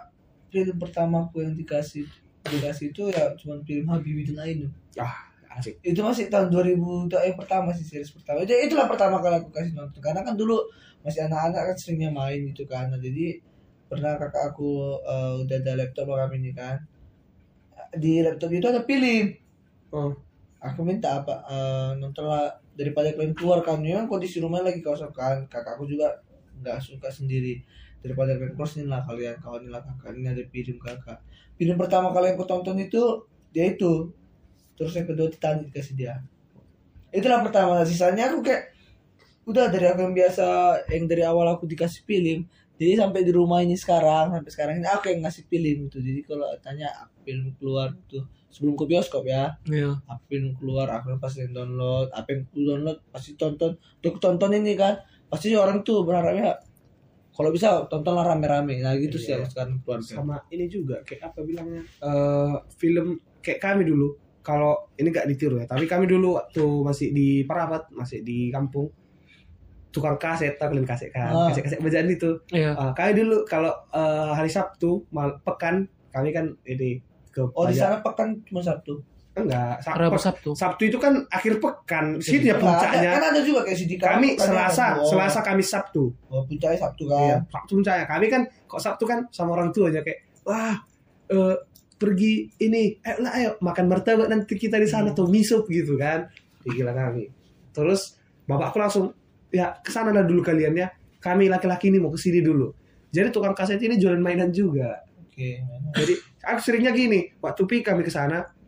[0.49, 2.09] film pertamaku yang dikasih
[2.49, 4.71] dikasih itu ya cuma film Habibie dan Ainun.
[4.97, 5.77] Ah, asik.
[5.81, 6.77] itu masih tahun 2000
[7.09, 8.43] itu yang pertama sih series pertama.
[8.45, 9.99] Itu itulah pertama kali aku kasih nonton.
[10.01, 10.57] Karena kan dulu
[11.05, 12.89] masih anak-anak kan seringnya main gitu kan.
[12.91, 13.39] Nah, jadi
[13.89, 16.77] pernah kakak aku eh, udah ada laptop kami ini kan.
[17.97, 19.33] Di laptop itu ada film.
[19.89, 20.13] Oh.
[20.59, 22.51] aku minta apa eh, nonton lah.
[22.79, 25.43] Daripada kalian keluar kan memang kondisi rumah lagi kosong kan.
[25.51, 26.19] Kakakku juga
[26.59, 27.63] nggak suka sendiri
[27.99, 31.19] daripada kalian keluar sini lah kalian kawan lah kakak ini ada film kakak.
[31.59, 33.03] Film pertama kali yang aku tonton itu
[33.51, 34.11] dia itu.
[34.79, 36.13] Terus yang kedua Titanic dikasih dia.
[37.11, 38.71] Itulah pertama sisanya aku kayak
[39.49, 40.45] udah dari aku yang biasa
[40.93, 42.45] yang dari awal aku dikasih film
[42.79, 45.99] jadi sampai di rumah ini sekarang sampai sekarang ini aku yang ngasih film itu.
[45.99, 46.87] Jadi kalau tanya
[47.27, 49.51] film keluar tuh sebelum ke bioskop ya?
[49.67, 49.99] Iya.
[50.07, 53.75] apa yang keluar aku pasti download apa yang ku download pasti tonton.
[53.99, 54.95] Untuk tonton ini kan
[55.27, 56.55] pasti orang tuh berharapnya
[57.39, 58.83] kalau bisa tontonlah rame-rame.
[58.83, 59.39] Nah gitu sih Iya.
[59.39, 60.11] aku sekarang keluarga.
[60.19, 61.87] Sama ini juga kayak apa bilangnya?
[62.03, 64.11] Eh film kayak kami dulu.
[64.43, 68.91] Kalau ini gak ditiru ya tapi kami dulu waktu masih di Parapat masih di kampung
[69.89, 71.31] tukang kaset tau kalian kaset kan?
[71.31, 71.47] Ah.
[71.47, 72.31] kaset kaset bacaan itu.
[72.51, 72.75] Iya.
[72.75, 76.99] Ah, kami dulu kalau eh, hari Sabtu mal pekan kami kan ini
[77.29, 78.99] ke oh di sana pekan cuma Sabtu
[79.31, 80.49] enggak Sab- Rabu Sabtu.
[80.51, 83.85] Sabtu itu kan akhir pekan situ ya Nah, ada- puncaknya kan ada juga kayak si
[83.85, 88.05] Dika kami pekannya Selasa oh, Selasa Kamis Sabtu oh, puncaknya Sabtu Iya, kan Sabtu puncaknya.
[88.05, 90.75] Kami kan kok Sabtu kan sama orang tua aja kayak wah
[91.27, 91.55] eh,
[91.95, 96.31] pergi ini, eh lah ayo makan martabak nanti kita di sana tuh misup gitu kan.
[96.63, 97.27] Gila kami.
[97.69, 99.11] Terus bapakku langsung
[99.51, 100.87] ya ke sana lah dulu kalian ya.
[101.19, 102.71] Kami laki-laki ini mau ke sini dulu.
[103.11, 105.03] Jadi tukang kaset ini jualan mainan juga.
[105.19, 105.59] Oke.
[105.91, 108.11] Jadi aku seringnya gini, waktu pi kami ke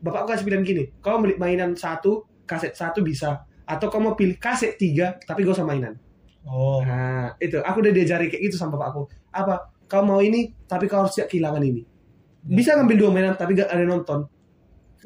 [0.02, 4.36] bapak kasih pilihan gini, kau beli mainan satu, kaset satu bisa, atau kau mau pilih
[4.36, 5.96] kaset tiga, tapi gak usah mainan.
[6.44, 6.82] Oh.
[6.82, 9.08] Nah, itu aku udah diajari kayak gitu sama bapakku.
[9.30, 9.72] Apa?
[9.86, 11.86] Kau mau ini, tapi kau harus siap kehilangan ini.
[12.42, 14.26] Bisa ngambil dua mainan, tapi gak ada nonton.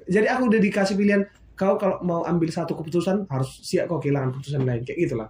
[0.08, 4.32] Jadi aku udah dikasih pilihan, kau kalau mau ambil satu keputusan harus siap kau kehilangan
[4.32, 5.28] keputusan lain, kayak gitulah.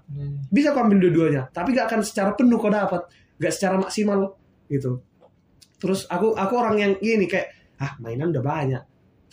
[0.53, 3.09] Bisa kau ambil dua-duanya, tapi gak akan secara penuh kau dapat,
[3.41, 4.37] gak secara maksimal
[4.69, 5.01] gitu.
[5.81, 8.81] Terus aku aku orang yang gini kayak, ah mainan udah banyak,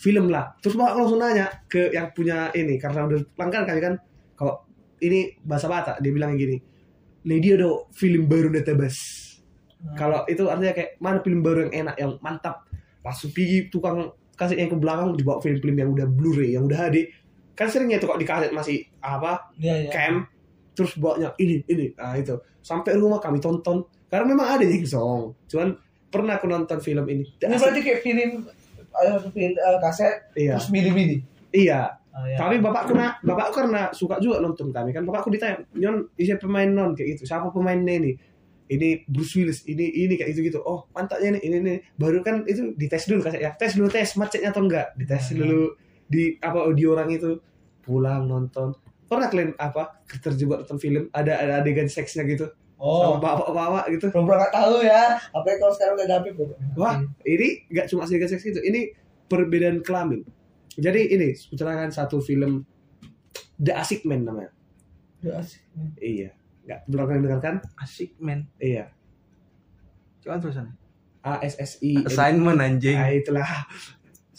[0.02, 0.50] film lah.
[0.58, 3.94] Terus bapak langsung nanya ke yang punya ini karena udah pelanggan kali kan,
[4.34, 4.66] kalau
[4.98, 6.58] ini bahasa Batak dia bilang gini,
[7.22, 8.98] Lady ada film baru netabas.
[9.94, 12.66] Kalau itu artinya kayak mana film baru yang enak, yang mantap.
[13.02, 17.10] Langsung pergi tukang kaset yang ke belakang dibawa film-film yang udah Blu-ray, yang udah HD.
[17.54, 19.90] Kan seringnya itu kok di kaset masih apa Iya, iya.
[19.90, 20.26] cam
[20.72, 25.36] terus bawanya ini ini nah itu sampai rumah kami tonton karena memang ada yang song
[25.48, 25.76] cuman
[26.12, 28.30] pernah aku nonton film ini Ini berarti kayak film
[28.96, 30.54] ada satu film eh, kaset iya.
[30.56, 31.24] terus midi-midi.
[31.52, 31.98] iya.
[32.12, 32.36] Ah, ya.
[32.36, 35.08] tapi bapakku na bapakku karena suka juga nonton kami kan.
[35.08, 36.92] Bapakku ditanya nyon siapa pemain non?
[36.92, 37.22] Kayak gitu.
[37.24, 38.12] Siapa pemainnya ini
[38.68, 41.74] ini Bruce Willis ini ini kayak gitu gitu oh mantapnya nih ini ini.
[41.96, 43.56] Baru kan itu dites dulu kaset ya.
[43.56, 44.92] Tes dulu tes macetnya atau enggak?
[44.92, 45.72] Dites dulu
[46.04, 47.40] di apa audio orang itu.
[47.80, 48.76] Pulang nonton.
[49.08, 51.08] Pernah kalian apa terjebak nonton film?
[51.16, 52.52] Ada ada adegan seksnya gitu
[52.82, 53.14] Oh.
[53.14, 55.14] sama bapak-bapak gitu Belum pernah tahu ya.
[55.30, 56.50] Apalagi kalau sekarang udah dapet bro.
[56.74, 58.90] Wah, ini nggak cuma adegan seks itu, ini
[59.30, 60.26] perbedaan kelamin.
[60.74, 62.66] Jadi ini sebetulnya satu film
[63.62, 64.50] The Asik Man namanya.
[65.22, 65.62] Udah asik.
[66.02, 66.34] Iya,
[66.66, 67.56] nggak belum pernah dengar kan?
[67.78, 68.50] Asik men.
[68.58, 68.90] Iya,
[70.22, 70.74] Coba terusan.
[71.22, 72.02] A S S I.
[72.02, 72.98] Assignment anjing.
[72.98, 73.46] Ah, itulah.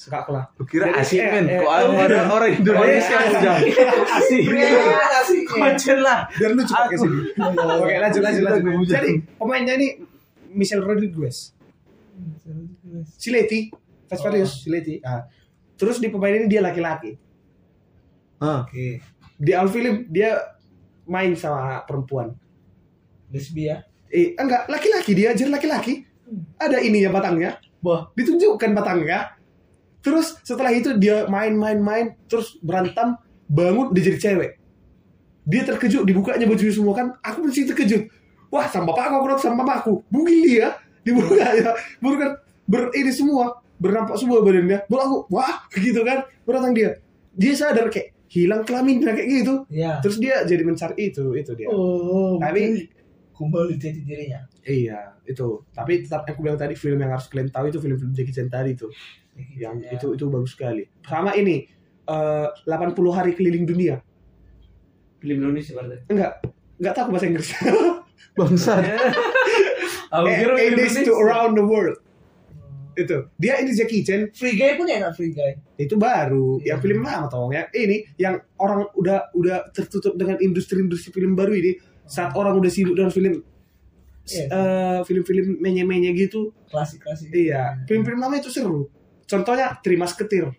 [0.04, 0.52] Suka aku lah.
[0.60, 1.46] Lu kira Jadi, asik eh, men.
[1.48, 3.56] eh, Kok eh, orang orang Indonesia udah.
[4.20, 4.42] Asik.
[4.52, 4.68] Iya,
[5.24, 5.42] asik.
[5.48, 6.20] Kocen lah.
[6.28, 7.20] Biar lucu pakai sini.
[7.80, 8.84] Oke, lanjut lanjut lanjut.
[8.84, 9.88] Jadi pemainnya ini
[10.52, 11.56] Michelle Rodriguez,
[13.16, 13.72] si Leti,
[14.06, 14.30] Fast Oh.
[14.30, 15.00] Furious, si Leti.
[15.02, 15.24] Ah.
[15.74, 17.16] Terus di pemain ini dia laki-laki.
[18.44, 18.68] Hah.
[18.68, 19.00] Oke.
[19.40, 20.36] Di awal film dia
[21.08, 22.36] main sama perempuan.
[23.32, 23.82] Lesbi ya.
[24.12, 26.04] Eh, enggak, laki-laki dia ajar laki-laki.
[26.60, 27.58] Ada ininya batangnya.
[27.82, 28.12] Wah.
[28.14, 29.34] Ditunjukkan batangnya.
[30.04, 33.16] Terus setelah itu dia main-main-main, terus berantem,
[33.48, 34.52] bangun dia jadi cewek.
[35.48, 37.08] Dia terkejut, dibukanya baju semua kan.
[37.24, 38.12] Aku masih terkejut.
[38.52, 39.94] Wah, sama bapak aku, aku sama mamaku.
[40.12, 41.72] Bugil dia, dibuka ya.
[42.04, 42.32] Baru kan
[42.68, 44.84] ber ini semua, bernampak semua badannya.
[44.92, 46.28] Baru aku, wah, gitu kan.
[46.44, 47.00] Beratang dia.
[47.34, 49.54] Dia sadar kayak hilang kelaminnya kayak gitu.
[49.72, 50.04] Iya.
[50.04, 51.72] Terus dia jadi mencari itu, itu dia.
[51.72, 52.38] Oh.
[52.38, 52.92] Tapi-
[53.34, 54.46] kembali jadi dirinya.
[54.62, 55.66] Iya, itu.
[55.74, 58.78] Tapi tetap aku bilang tadi film yang harus kalian tahu itu film-film Jackie Chan tadi
[58.78, 58.88] itu.
[59.36, 59.90] Yang Ya.
[59.96, 60.84] itu itu bagus sekali.
[61.02, 61.66] Sama ini
[62.04, 63.98] eh 80 hari keliling dunia.
[65.18, 66.04] Film Indonesia berarti.
[66.08, 66.32] Enggak,
[66.78, 67.50] enggak tahu bahasa Inggris.
[68.38, 68.82] Bangsat.
[70.10, 71.14] Aku Eh, kira It is to Indonesia.
[71.18, 71.98] around the world.
[72.94, 73.26] Itu.
[73.36, 75.58] Dia ini Jackie Chan Free Guy pun enak Free Guy.
[75.76, 76.62] itu baru.
[76.62, 76.78] Iya.
[76.78, 77.66] Yang film lama toh ya.
[77.68, 81.74] Ini yang orang udah udah tertutup dengan industri-industri film baru ini.
[82.04, 83.42] Saat orang udah sibuk dengan film
[84.24, 84.46] Iya.
[84.46, 87.28] eh, film-film menye-menye gitu, Klasik-klasik.
[87.30, 88.88] Iya, film-film lama itu seru.
[89.28, 90.52] Contohnya Trimas Ketir.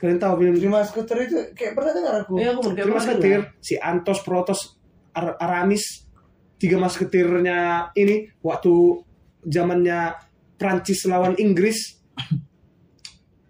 [0.00, 2.40] Kalian tahu film Terima skuter itu kayak pernah dengar aku.
[2.40, 3.40] Iya, aku Trimas Ketir?
[3.44, 3.60] lah.
[3.60, 4.80] Si Antos, Protos,
[5.12, 6.08] Ar- Aramis,
[6.56, 9.04] tiga masketirnya ini waktu
[9.44, 10.16] zamannya
[10.56, 12.00] Prancis lawan Inggris.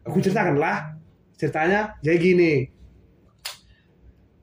[0.07, 0.99] Aku ceritakan lah.
[1.39, 2.53] Ceritanya jadi gini.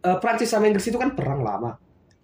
[0.04, 1.76] Eh, Prancis sama Inggris itu kan perang lama.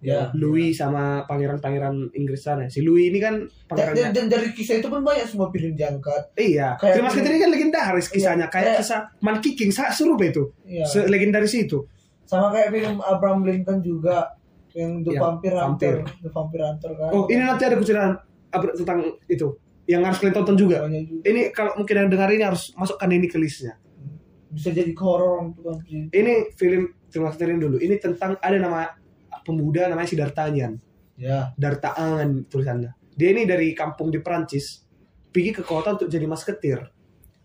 [0.04, 0.28] Ya.
[0.36, 2.68] Louis sama pangeran-pangeran Inggris sana.
[2.68, 3.96] Si Louis ini kan Dan, pangerannya.
[3.96, 6.36] dan, dan dari kisah itu pun banyak semua film diangkat.
[6.36, 9.92] Iya, Kayak- Terima kasih ini kan legendaris kisahnya, Iya, kayak kayak- kisah Monkey King, sangat
[9.96, 10.84] seru itu, Iya.
[10.84, 11.88] Se legendaris itu.
[12.22, 14.36] Sama kayak film Abraham Lincoln juga
[14.72, 15.94] yang The Vampire vampir.
[16.02, 17.10] Hunter, The Vampire Hunter kan.
[17.10, 18.12] Oh, ini nanti ada keceritaan
[18.50, 19.48] apa- tentang itu,
[19.86, 20.84] yang harus kalian tonton juga.
[20.84, 21.22] Banyak juga.
[21.24, 23.80] Ini kalau mungkin yang dengar ini harus masukkan ini ke listnya.
[24.48, 25.80] Bisa jadi horor kan.
[26.10, 27.76] Ini film terima kasih dulu.
[27.78, 28.86] Ini tentang ada nama
[29.44, 30.80] pemuda namanya si D'Artagnan,
[31.14, 31.54] Ya.
[31.54, 32.90] D'Artagnan tulisannya.
[33.14, 34.82] Dia ini dari kampung di Perancis,
[35.30, 36.82] pergi ke kota untuk jadi masketir.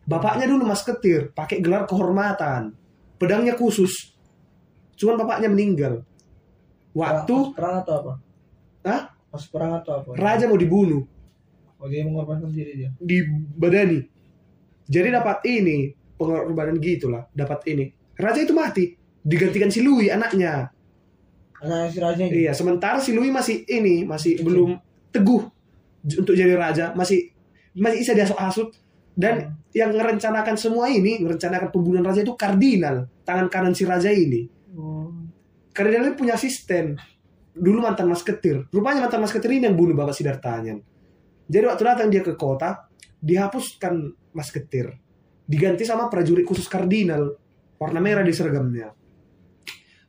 [0.09, 2.73] Bapaknya dulu masketir, pakai gelar kehormatan,
[3.21, 4.17] pedangnya khusus.
[4.97, 6.01] Cuman bapaknya meninggal.
[6.97, 8.13] Waktu Pas perang atau apa?
[8.89, 9.01] Hah?
[9.29, 10.09] Pas perang atau apa?
[10.17, 11.05] raja mau dibunuh,
[11.77, 12.89] Oh dia mengorbankan diri dia.
[12.97, 14.03] dibadani.
[14.89, 17.93] Jadi dapat ini pengorbanan gitulah, dapat ini.
[18.17, 20.73] Raja itu mati, digantikan si Louis anaknya.
[21.59, 22.47] Si raja ini.
[22.47, 24.79] Iya, sementara si Louis masih ini masih belum
[25.11, 25.43] teguh
[26.07, 27.35] untuk jadi raja, masih
[27.75, 28.71] masih bisa diasuk-asuk
[29.19, 34.47] dan yang merencanakan semua ini, merencanakan pembunuhan raja itu kardinal, tangan kanan si raja ini.
[34.79, 35.11] Oh.
[35.75, 36.95] Kardinal ini punya asisten
[37.51, 38.71] dulu mantan masketir.
[38.71, 40.79] Rupanya mantan masketir ini yang bunuh Bapak Sidartanyan.
[41.49, 42.87] Jadi waktu datang dia ke kota,
[43.19, 44.95] dihapuskan masketir.
[45.43, 47.35] Diganti sama prajurit khusus kardinal.
[47.75, 48.95] Warna merah di seragamnya.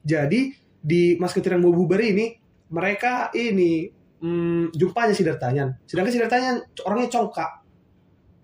[0.07, 2.37] Jadi di masketir yang mau bubar ini,
[2.73, 3.89] mereka ini
[4.21, 5.69] hmm, jumpanya Sidartanyan.
[5.85, 6.57] Sedangkan Sidartanyan
[6.89, 7.51] orangnya congkak.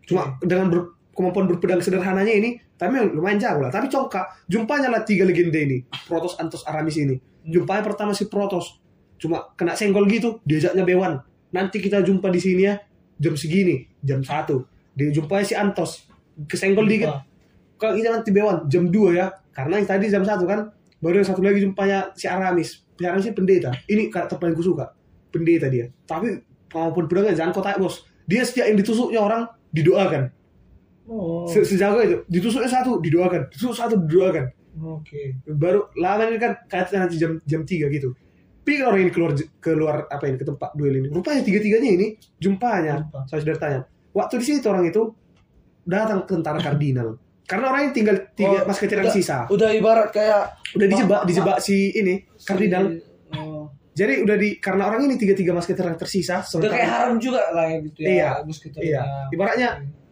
[0.06, 3.72] Cuma dengan ber- kemampuan berpedang sederhananya ini, tapi memang lumayan jago lah.
[3.72, 4.44] Tapi congkak.
[4.46, 5.80] Jumpanya lah tiga legenda ini.
[6.04, 7.16] Protos, Antos, Aramis ini.
[7.48, 8.76] Jumpanya pertama si Protos.
[9.16, 11.24] Cuma kena senggol gitu, diajaknya Bewan.
[11.56, 12.76] Nanti kita jumpa di sini ya,
[13.16, 14.68] jam segini, jam satu.
[14.92, 16.04] Dia jumpanya si Antos.
[16.44, 17.16] Kesenggol dikit.
[17.80, 19.32] Kalau kita nanti Bewan, jam 2 ya.
[19.56, 22.84] Karena yang tadi jam satu kan, baru yang satu lagi jumpanya si Aramis.
[22.92, 23.70] Si Aramis ini pendeta.
[23.84, 24.92] Ini karakter paling gue suka.
[25.28, 25.92] Pendeta dia.
[26.04, 28.04] Tapi kemampuan pedangnya jangan kotak bos.
[28.24, 30.32] Dia setiap yang ditusuknya orang, didoakan.
[31.06, 33.46] Oh, Se- Sejago itu, ditusuknya satu, didoakan.
[33.52, 34.50] Ditusuk satu, didoakan.
[34.76, 35.20] oke.
[35.46, 38.10] Baru lama ini kan kayaknya nanti jam jam 3 gitu.
[38.60, 39.30] Pikir orang ini keluar
[39.62, 41.06] keluar apa ini ke tempat duel ini.
[41.06, 42.06] Rupanya tiga-tiganya ini
[42.36, 43.06] jumpanya.
[43.06, 43.20] Jumpa.
[43.30, 43.80] Saya sudah tanya.
[44.10, 45.14] Waktu di situ orang itu
[45.86, 47.14] datang tentara kardinal.
[47.46, 49.38] Karena orang ini tinggal tiga Oh, masketir yang udah- sisa.
[49.46, 50.42] Udah ibarat kayak
[50.74, 52.84] Udah dijebak, Ma- dijebak si ini kardinal.
[53.32, 53.70] Oh.
[53.92, 56.42] Jadi udah di karena orang ini tiga-tiga masketir yang tersisa.
[56.44, 58.06] Udah kayak haram juga lah ya gitu ya.
[58.06, 58.28] Iya,
[58.76, 58.82] iya.
[58.82, 59.02] ya.
[59.30, 59.68] Ibaratnya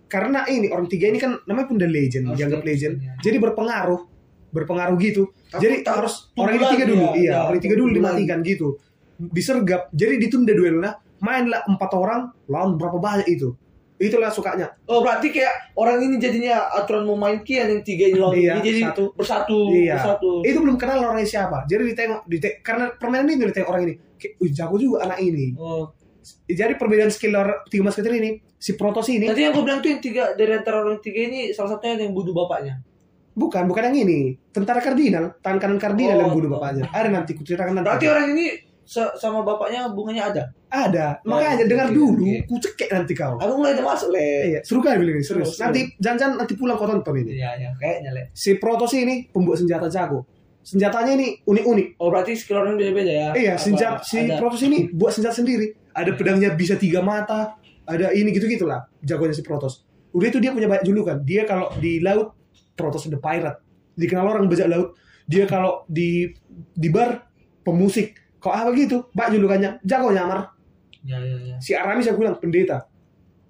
[0.07, 2.95] karena ini orang tiga ini kan namanya pun the legend, Harus dianggap di- legend.
[2.97, 3.13] iya.
[3.19, 4.01] Jadi berpengaruh,
[4.49, 5.23] berpengaruh gitu.
[5.51, 7.91] Takut- Jadi takut harus orang ini tiga dulu, ya, iya, iya, orang ini tiga dulu
[7.93, 8.69] dimatikan gitu.
[9.17, 13.55] Disergap, jadi ditunda duelnya, mainlah empat orang lawan berapa banyak itu.
[13.97, 14.67] Itulah sukanya.
[14.85, 18.53] Oh berarti kayak orang ini jadinya aturan mau main kian yang tiga ini lawan Iya,
[18.53, 19.05] ini jadi satu.
[19.15, 19.95] bersatu Iya.
[19.97, 20.31] bersatu.
[20.43, 21.63] Itu belum kenal orangnya siapa.
[21.65, 23.95] Jadi ditengok, dite- karena permainan ini ditengok orang ini.
[24.17, 25.55] Kayak, "Wih, jago juga anak ini.
[25.55, 25.95] Oh.
[26.45, 29.89] Jadi perbedaan skill orang tiga masketir ini, si Protos ini, Tadi yang gue bilang tuh
[29.89, 32.81] yang tiga dari antara orang tiga ini salah satunya yang bunuh bapaknya.
[33.33, 34.39] bukan, bukan yang ini.
[34.49, 36.55] Tentara kardinal, tangan kanan kardinal Oh, yang bunuh oh.
[36.57, 36.87] bapaknya.
[36.89, 37.87] Ada nanti, kuceritakan nanti.
[37.87, 38.47] Berarti orang ini
[38.89, 40.43] sama bapaknya hubungannya ada.
[40.69, 41.07] Ada.
[41.25, 42.39] Oh, Makanya oke, dengar oke, dulu, oke.
[42.51, 43.39] ku cekek nanti kau.
[43.39, 44.29] Aku mulai udah masuk le.
[44.55, 45.57] Iya, seru kali bilang ini, serius.
[45.57, 47.39] Nanti jangan-jangan nanti pulang kau tonton ini.
[47.39, 48.23] Iya iya kayaknya le.
[48.35, 50.27] Si Protos ini pembuat senjata jago.
[50.65, 51.87] Senjatanya ini unik-unik.
[52.01, 53.29] Oh berarti skill orang beda-beda ya?
[53.37, 54.41] Iya, senjata si ada.
[54.41, 55.77] Protos ini buat senjata sendiri.
[55.95, 59.85] Ada pedangnya bisa tiga mata, ada ini gitu-gitulah jagonya si Protos.
[60.11, 61.21] Udah itu dia punya banyak julukan.
[61.23, 62.33] Dia kalau di laut
[62.75, 63.61] Protos the Pirate.
[63.95, 64.99] Dikenal orang bajak laut.
[65.29, 66.33] Dia kalau di
[66.75, 67.29] di bar
[67.63, 68.24] pemusik.
[68.45, 69.09] Kok apa gitu?
[69.11, 69.71] Banyak julukannya.
[69.81, 70.53] Jago nyamar.
[71.01, 71.57] Iya iya iya.
[71.59, 72.81] si Aramis aku bilang pendeta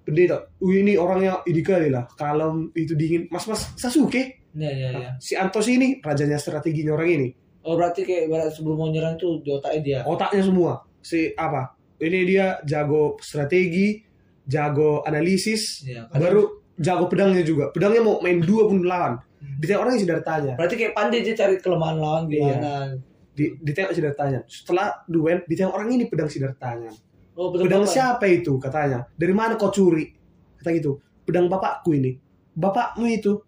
[0.01, 4.89] pendeta Wih, ini orangnya ini kali lah kalau itu dingin mas mas Sasuke Iya iya
[4.93, 5.09] iya.
[5.17, 7.27] si Antos ini rajanya strateginya orang ini
[7.63, 9.99] Oh berarti kayak sebelum mau nyerang tuh di otaknya dia.
[10.03, 14.03] otaknya semua si apa ini dia jago strategi
[14.43, 16.41] jago analisis kadang- baru
[16.75, 19.57] jago pedangnya juga pedangnya mau main dua pun lawan Hmm.
[19.59, 22.91] ditengok orang yang sudah tanya Berarti kayak pandai dia cari kelemahan lawan gimana.
[23.35, 26.95] Di ditengok sudah tanya setelah duel ditengok orang ini pedang sinar tangan
[27.35, 27.91] Oh pedang Bapak.
[27.91, 28.55] siapa itu?
[28.57, 29.03] Katanya.
[29.11, 30.07] Dari mana kau curi?
[30.55, 31.03] Kata gitu.
[31.27, 32.15] Pedang bapakku ini.
[32.55, 33.43] Bapakmu itu?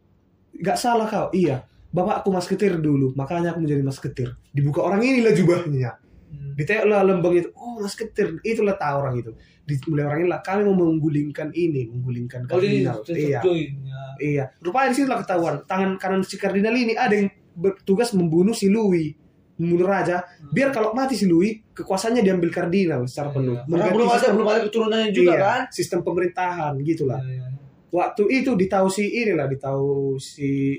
[0.59, 1.31] Nggak salah kau?
[1.31, 1.63] Iya.
[1.95, 3.15] Bapakku masketir dulu.
[3.15, 5.91] Makanya aku menjadi masketir dibuka orang ini lah jubahnya.
[6.27, 6.59] Hmm.
[6.59, 7.47] ditengok lah lembang itu.
[7.55, 9.31] Oh masketir itulah tahu orang itu.
[9.63, 10.43] Di mulai orang ini lah.
[10.43, 11.87] Kami mau menggulingkan ini.
[11.87, 13.39] Menggulingkan Oh kardinal tetap iya.
[13.39, 14.03] ya.
[14.19, 14.45] iya.
[14.59, 15.63] Rupanya di lah ketahuan.
[15.63, 19.15] Tangan kanan si kardinal ini ada yang bertugas membunuh si Louis
[19.57, 23.65] membunuh raja biar kalau mati si Louis kekuasaannya diambil kardinal secara penuh Iya.
[23.67, 25.61] Karena belum ada belum ada keturunannya juga iya, kan.
[25.69, 27.47] sistem pemerintahan gitulah Iya, iya.
[27.89, 30.77] waktu itu ditahu si inilah ditahu si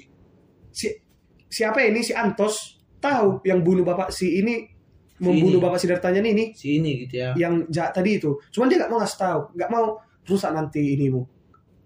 [0.70, 0.86] si
[1.44, 4.62] siapa ini si Antos tahu yang bunuh bapak si ini
[5.18, 5.64] membunuh ini.
[5.64, 7.34] bapak Sidartanyan ini Si ini gitu ya.
[7.34, 9.84] yang jahat tadi itu cuman dia nggak mau ngasih tahu nggak mau
[10.24, 11.26] rusak nanti inimu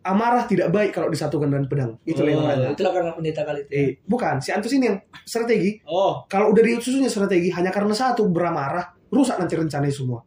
[0.02, 3.58] amarah tidak baik kalau disatukan dengan pedang itulah yang oh, makanya itulah karena pendeta kali
[3.62, 3.70] itu.
[3.70, 3.78] Ya.
[3.78, 8.26] eh bukan si Antos ini yang strategi Oh, kalau udah disusunnya strategi hanya karena satu
[8.26, 10.20] beramarah rusak nanti rencananya semua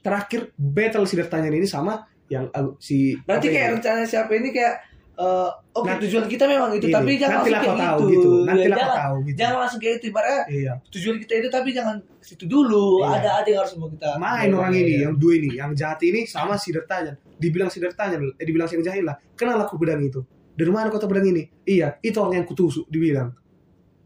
[0.00, 3.74] terakhir battle Sidartanyan ini sama yang uh, si berarti kayak ini?
[3.78, 4.74] rencana siapa ini kayak
[5.20, 8.08] eh, oke Nanti- tujuan kita memang itu Ini, tapi jangan langsung kayak tahu gitu.
[8.10, 11.32] gitu Ya, nantilah kau jangan, tahu gitu jangan langsung kayak itu ibaratnya iya tujuan kita
[11.36, 12.86] itu tapi jangan situ dulu.
[13.00, 13.08] Iya.
[13.16, 14.10] Ada ada yang harus mau kita.
[14.16, 15.00] main Iya, orang iya, ini iya.
[15.02, 18.74] yang dua ini yang jahat ini sama si Dertanyan dibilang si Dertanyan eh dibilang si
[18.74, 22.34] yang jahil lah kenal aku pedang itu dari mana kota pedang ini iya itu orang
[22.36, 23.36] yang kutusuk dibilang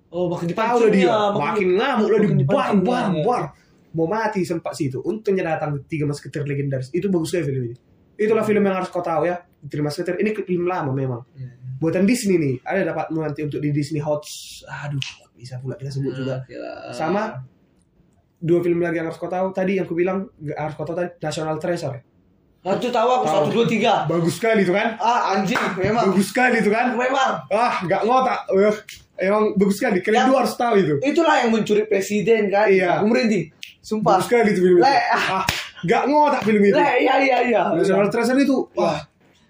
[0.08, 2.70] Oh, makin tahu dia dipancingnya, makin ngamuk lah makin di bar
[3.10, 3.40] ya.
[3.90, 7.76] mau mati sempat situ untungnya datang tiga masketir legendaris itu bagus sekali film ini
[8.16, 11.76] itulah film yang harus kau tahu ya tiga masketir ini film lama memang Iya, iya.
[11.76, 14.22] buatan Disney nih ada dapat nanti untuk di Disney Hot
[14.64, 15.00] aduh
[15.32, 16.44] bisa pula kita sebut juga
[16.90, 17.42] sama
[18.36, 21.10] dua film lagi yang harus kau tahu tadi yang ku bilang harus kau tahu tadi
[21.18, 22.00] National Treasure
[22.64, 24.08] Nah, itu tahu aku satu dua tiga.
[24.08, 28.40] bagus sekali itu kan Ah anjing memang bagus sekali itu kan memang ah nggak ngotak
[28.48, 28.72] Eh,
[29.20, 32.64] emang bagus sekali kalian Yang- dua harus tahu itu itulah yang mencuri presiden kan.
[32.66, 32.98] Iya.
[32.98, 33.52] Aku merinding.
[33.78, 34.16] Sumpah.
[34.16, 34.82] Bagus sekali itu film itu.
[34.82, 35.44] Le, Ah,
[35.84, 36.72] gak ngotak film itu.
[36.72, 37.62] Le, iya iya iya.
[37.70, 38.96] National Treasure itu wah,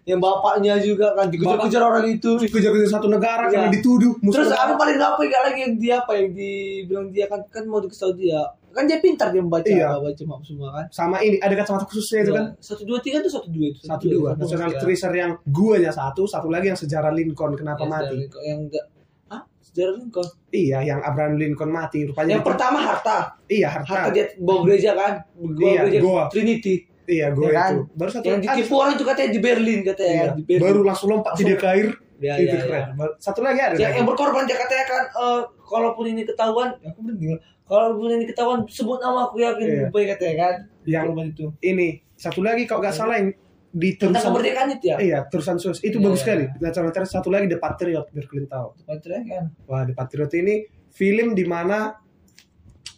[0.05, 2.37] Yang bapaknya juga kan dikejar-kejar orang itu.
[2.38, 3.53] kejar-kejar satu negara Iya.
[3.57, 7.40] karena dituduh Terus aku paling gak apa lagi yang dia apa yang dibilang dia kan
[7.47, 8.45] kan mau ke Saudi ya.
[8.69, 9.97] Kan dia pintar dia membaca Iya.
[9.97, 10.85] baca map semua kan.
[10.90, 13.81] sama ini ada kacamata khususnya itu kan Satu dua tiga itu satu dua itu.
[13.81, 14.79] satu dua National ya.
[14.79, 18.85] Treasure yang guanya satu satu lagi yang sejarah Lincoln kenapa mati Yang enggak
[19.27, 20.29] ah sejarah Lincoln.
[20.51, 23.19] iya yang Abraham Lincoln mati rupanya Yang di- pertama harta.
[23.47, 25.12] iya Harta harta dia bawa gereja kan.
[25.33, 26.25] Bawa Iya, gereja goa.
[26.29, 26.75] Trinity.
[27.07, 27.73] Iya gue Iya kan?
[27.75, 27.83] itu.
[27.93, 30.27] Baru satu Yang ditipu orang itu katanya di Berlin katanya iya.
[30.33, 30.61] di Berlin.
[30.62, 32.95] baru langsung lompat tidak ke air Ya, itu ya, keren.
[32.95, 33.07] Ya.
[33.19, 33.99] Satu lagi ada yang, lagi.
[33.99, 38.59] yang berkorban dia katanya kan eh, kalaupun ini ketahuan ya aku bener kalaupun ini ketahuan
[38.64, 39.87] sebut nama aku yakin Iya.
[39.90, 40.55] baik katanya kan.
[40.85, 41.47] Yang- itu.
[41.61, 43.35] ini satu lagi kalau nggak salah yang
[43.69, 44.97] di tentang terusan kemerdekaan itu ya?
[44.97, 45.83] Iya terusan sus.
[45.83, 46.45] Itu Iya, bagus iya, sekali.
[46.62, 48.69] National Treasure satu lagi The Patriot biar kalian tahu.
[48.81, 49.45] Patriot kan?
[49.67, 50.55] Wah The Patriot ini
[50.88, 51.99] film di mana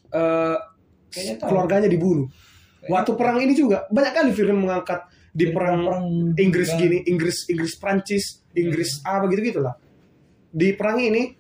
[0.07, 0.57] tahu.
[1.42, 2.29] keluarganya dibunuh
[2.88, 5.85] waktu perang ini juga banyak kali film mengangkat di perang
[6.37, 6.81] Inggris kan.
[6.81, 8.25] gini, Inggris Inggris Prancis,
[8.57, 9.77] Inggris apa gitu gitulah.
[10.49, 11.37] Di perang ini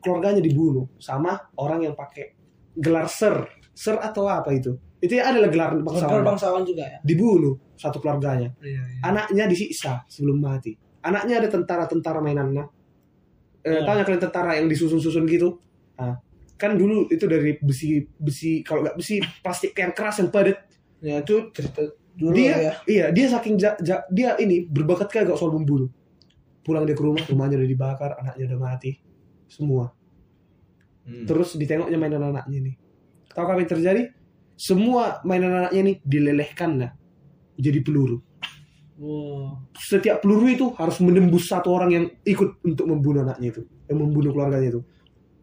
[0.00, 2.32] keluarganya dibunuh sama orang yang pakai
[2.72, 3.44] gelar sir,
[3.76, 4.80] sir atau apa itu?
[4.98, 6.24] Itu ya adalah gelar bangsawan.
[6.24, 8.50] bangsawan juga ya Dibunuh satu keluarganya.
[8.64, 9.00] iya, iya.
[9.06, 10.74] Anaknya disiksa sebelum mati.
[11.04, 12.66] Anaknya ada tentara-tentara mainannya.
[13.62, 15.62] Eh, tahu nggak kalian tentara yang disusun-susun gitu?
[15.98, 16.18] Nah,
[16.58, 20.67] kan dulu itu dari besi besi kalau nggak besi plastik yang keras yang padat
[20.98, 22.72] ya itu cerita dulu dia ya.
[22.90, 25.86] iya dia saking ja- ja- dia ini berbakat kagak soal membunuh
[26.66, 28.92] pulang dia ke rumah rumahnya udah dibakar anaknya udah mati.
[29.48, 29.94] Semua.
[31.08, 31.24] Hmm.
[31.24, 32.76] terus ditengoknya mainan anaknya nih
[33.38, 34.02] tahu apa yang terjadi?
[34.58, 36.92] Semua mainan anaknya nih dilelehkan lah.
[37.54, 38.18] Jadi peluru.
[38.98, 39.70] Wow.
[39.78, 43.62] Setiap peluru itu harus menembus satu orang yang ikut untuk membunuh anaknya itu.
[43.86, 44.80] Yang membunuh keluarganya itu.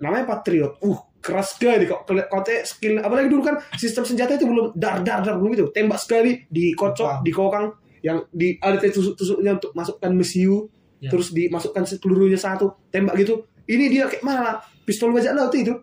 [0.03, 0.75] Namanya patriot.
[0.83, 1.83] Uh keras sekali.
[1.83, 5.67] Kok kau skill apalagi dulu kan sistem senjata itu belum dar dar dar belum gitu.
[5.73, 7.73] Tembak sekali dikocok dikokang.
[7.99, 11.11] Yang di ada tusuk tusuknya untuk masukkan mesiu Ya.
[11.11, 13.43] terus dimasukkan pelurunya satu tembak gitu.
[13.67, 15.75] Ini dia kayak mana pistol bajak laut itu.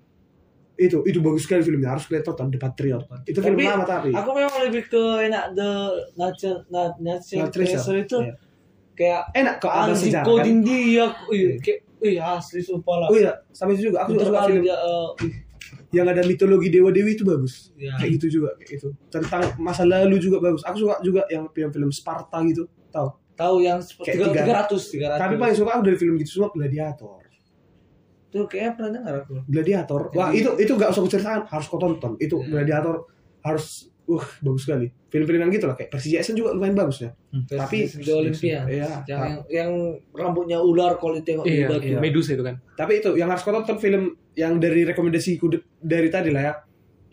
[0.73, 1.93] Itu itu bagus sekali filmnya.
[1.93, 3.03] Harus kalian tonton The Patriot.
[3.23, 4.11] Itu film Tapi, lama tapi.
[4.11, 5.71] aku memang lebih ke enak the
[6.17, 8.35] nature na- nature Nature itu Iya.
[8.93, 10.31] kayak enak kok ada sejarah kan?
[10.33, 13.09] coding dia iya kayak iya asli sumpah lah.
[13.09, 14.05] Oh iya sama itu juga.
[14.05, 14.77] Aku juga suka film dia
[15.23, 15.33] ih,
[15.93, 17.71] yang ada mitologi dewa dewi itu bagus.
[17.77, 17.95] Ya.
[18.01, 18.88] kayak gitu juga kayak gitu.
[19.12, 20.65] Tentang masa lalu juga bagus.
[20.67, 22.67] Aku suka juga yang film-film Sparta gitu.
[22.91, 23.09] Tahu?
[23.37, 25.21] Tahu yang tiga ratus tiga ratus.
[25.23, 27.21] Tapi paling suka aku dari film gitu semua gladiator.
[28.33, 29.45] Tuh kayaknya pernah dengar aku.
[29.45, 30.01] Gladiator.
[30.17, 32.17] Wah itu itu gak usah aku ceritakan harus kau tonton.
[32.17, 32.49] Itu Ya.
[32.49, 33.05] gladiator
[33.45, 37.11] harus uh bagus sekali film-film yang gitu lah kayak Persija Jackson juga lumayan bagus ya
[37.47, 38.67] Tapi- di Olympia Iya.
[38.67, 39.71] yang, yang yang
[40.11, 41.99] rambutnya ular kalau ditengok di Iya, batu iya.
[41.99, 42.57] Medusa itu kan.
[42.73, 46.55] tapi itu yang harus kau tonton film yang dari rekomendasiku de- dari tadi lah ya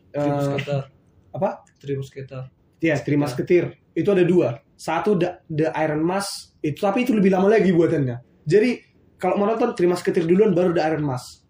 [0.10, 0.82] Three Eh, Musketeer
[1.30, 2.44] apa Three Musketeer
[2.80, 3.76] Ya, terima Musketeer.
[3.92, 4.56] Itu ada dua.
[4.74, 6.56] Satu The, The Iron Mask.
[6.58, 8.16] Itu tapi itu lebih lama lagi buatannya.
[8.42, 8.80] Jadi
[9.14, 11.44] kalau mau nonton terima Musketeer duluan baru The Iron Mask.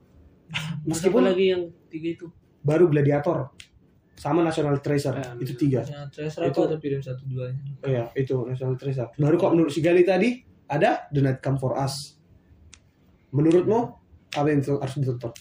[0.82, 2.25] Meskipun Meskipun lagi yang tiga itu.
[2.60, 3.54] baru Gladiator
[4.19, 5.15] sama National Treasure.
[5.15, 5.79] Ya, itu tiga.
[5.88, 9.15] Ya, Treasure Itu- ada film satu duanya Iya, itu National Treasure.
[9.15, 12.19] Baru kok menurut si Gali tadi ada The Night Come For Us.
[13.32, 13.79] Menurutmu
[14.36, 15.32] apa yang harus ditonton?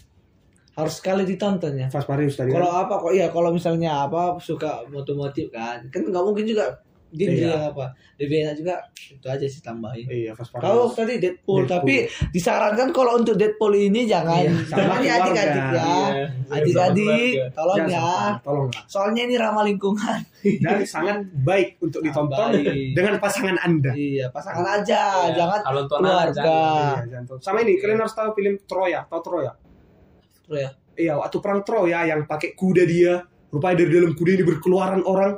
[0.78, 2.54] harus sekali ditonton ya Fast Furious tadi.
[2.54, 2.86] kalau kan?
[2.86, 6.70] apa kok ya kalau misalnya apa suka motif kan kan nggak mungkin juga
[7.10, 7.48] dia Iya.
[7.48, 11.64] yang apa lebih enak juga itu aja sih tambahin Iya, Fast Kalau tadi Deadpool, Deadpool.
[11.64, 11.94] tapi
[12.28, 15.32] disarankan kalau untuk Deadpool ini jangan Iya, jangan sama ini adik-adik
[15.64, 15.72] keluarga.
[15.72, 15.88] ya.
[15.88, 17.92] Iya, Adik-adik, tolong Jangan
[18.30, 18.40] ya.
[18.40, 18.82] tolong lah.
[18.84, 20.20] Soalnya ini ramah lingkungan.
[20.58, 22.92] Dan sangat baik untuk ditonton Baik.
[22.92, 23.92] dengan pasangan Anda.
[23.92, 26.44] iya, pasangan aja, Iya, jangan kalau untuk anak keluarga.
[26.44, 27.38] Iya, jangan.
[27.38, 29.52] Sama ini, kalian harus tahu film Troya, tahu Troya?
[30.42, 30.70] Terus ya.
[30.94, 35.32] Iya, waktu perang Troya yang pakai kuda dia, rupanya dari dalam kuda ini berkeluaran orang.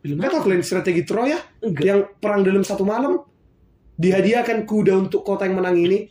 [0.00, 1.84] Film Nggak tahu kalian strategi Troya Enggak.
[1.84, 3.20] yang perang dalam satu malam
[4.00, 6.08] dihadiahkan kuda untuk kota yang menang ini,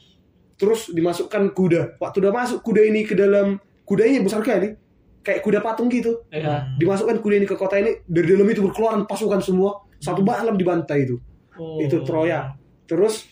[0.62, 1.97] terus dimasukkan kuda.
[1.97, 4.78] Waktu udah masuk kuda ini ke dalam kuda ini besar kali,
[5.25, 6.21] kayak kuda patung gitu.
[6.30, 6.78] Iya.
[6.78, 11.09] Dimasukkan kuda ini ke kota ini, dari dalam itu berkeluaran pasukan semua, satu malam dibantai
[11.09, 11.18] itu.
[11.57, 11.82] Oh.
[11.82, 12.53] Itu Troya.
[12.86, 13.26] Terus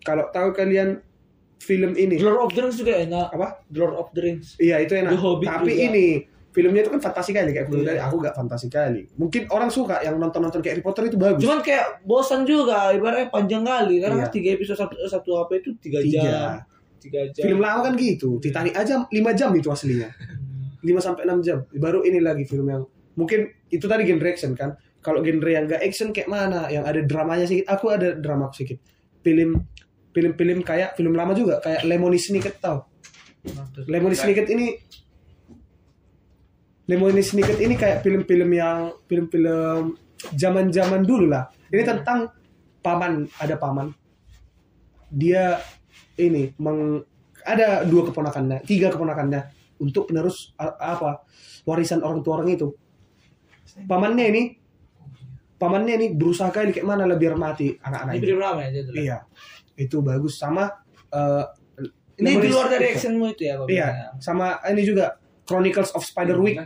[0.00, 1.04] kalau tahu kalian
[1.60, 3.28] film ini Lord of the Rings juga enak.
[3.28, 3.60] apa?
[3.76, 4.56] Lord of the Rings.
[4.56, 5.12] Iya itu enak.
[5.12, 5.84] The Hobbit Tapi juga.
[5.92, 6.06] ini
[6.58, 7.90] filmnya itu kan fantasi kali kayak bilang Iya.
[7.94, 8.00] tadi.
[8.02, 9.06] Aku gak fantasi kali.
[9.14, 11.38] Mungkin orang suka yang nonton-nonton kayak Harry Potter itu bagus.
[11.38, 14.02] Cuman kayak bosan juga, ibaratnya panjang kali.
[14.02, 14.34] Karena Iya.
[14.34, 16.18] tiga episode satu, satu apa itu tiga, Tiga.
[16.18, 16.50] jam.
[16.98, 17.42] Tiga jam.
[17.46, 18.42] Film lama kan gitu.
[18.42, 20.10] Titanic aja 5 jam itu aslinya.
[20.82, 21.62] 5 sampai 6 jam.
[21.78, 22.82] Baru ini lagi film yang
[23.14, 24.74] mungkin itu tadi genre action kan.
[24.98, 26.66] Kalau genre yang gak action kayak mana?
[26.66, 27.70] Yang ada dramanya sedikit.
[27.70, 28.82] Aku ada drama sedikit.
[29.22, 29.62] Film
[30.10, 32.90] film-film kayak film lama juga kayak Lemony Snicket tau.
[33.86, 34.74] Lemony Snicket ini
[36.88, 39.92] Lemony Snicket ini kayak film-film yang film-film
[40.32, 41.52] zaman-zaman dulu lah.
[41.68, 42.32] Ini tentang
[42.80, 43.92] paman, ada paman.
[45.12, 45.60] Dia
[46.16, 47.04] ini meng
[47.44, 49.40] ada dua keponakannya, tiga keponakannya
[49.84, 51.22] untuk penerus apa
[51.68, 52.72] warisan orang tua orang itu.
[53.84, 54.42] Pamannya ini
[55.60, 58.34] pamannya ini berusaha kali kayak mana lah biar mati anak-anak Ini itu.
[58.40, 59.02] ya judulnya.
[59.04, 59.18] Iya.
[59.78, 60.72] Itu bagus sama
[61.12, 61.44] eh,
[62.18, 63.54] Ini di luar dari actionmu itu ya?
[63.70, 65.14] Iya, sama ini juga
[65.46, 66.58] Chronicles of Spiderwick.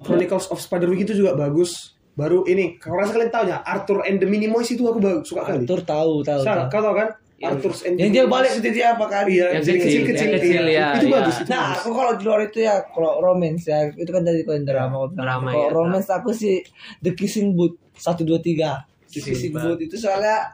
[0.00, 1.94] Chronicles of Spiderwick itu juga bagus.
[2.16, 5.44] Baru ini, kalau rasa kalian tahu ya, Arthur and the Minimoys itu aku bagus, suka
[5.44, 5.68] kali.
[5.68, 6.40] Arthur tahu, tahu.
[6.40, 6.72] Sa- tahu.
[6.72, 7.08] kau tahu kan?
[7.36, 9.24] Arthur and the Yang dia balik ke titik apa kan?
[9.28, 10.24] Iya, Yang kecil, kecil-kecil.
[10.24, 10.80] yang kecil, iya.
[10.80, 11.14] ya, Itu iya.
[11.20, 11.76] bagus, itu Nah, bagus.
[11.76, 14.94] aku kalau di luar itu ya, kalau romance ya, itu kan dari kalau drama.
[14.96, 15.20] aku bilang.
[15.20, 16.54] Drama, Kalau ya, romance aku sih
[17.04, 18.88] The Kissing Booth satu dua tiga.
[19.12, 20.48] The Kissing Booth itu soalnya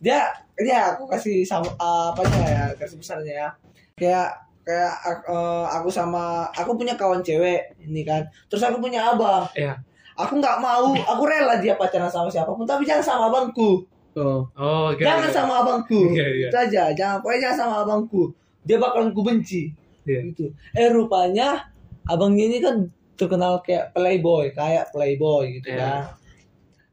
[0.00, 3.48] dia dia aku kasih sama apa ya kasih besarnya ya.
[3.92, 4.28] Kayak
[4.62, 4.94] kayak
[5.26, 8.22] eh, aku sama aku punya kawan cewek ini kan.
[8.46, 9.46] Terus aku punya abang.
[9.54, 9.78] Iya.
[10.12, 13.80] Aku nggak mau, aku rela dia pacaran sama siapa pun, tapi jangan sama abangku.
[14.12, 14.44] Oh.
[14.52, 15.00] Oh, oke.
[15.00, 16.12] Jangan sama abangku.
[16.12, 16.48] Iya, iya.
[16.52, 16.82] Itu aja.
[16.92, 18.28] Jangan pokoknya jangan sama abangku.
[18.62, 19.72] Dia bakalan ku benci.
[20.04, 20.20] Iya.
[20.28, 20.52] Gitu.
[20.76, 21.64] Eh rupanya
[22.04, 22.76] abangnya ini kan
[23.16, 25.80] terkenal kayak playboy, kayak playboy gitu Iya.
[25.80, 26.02] kan.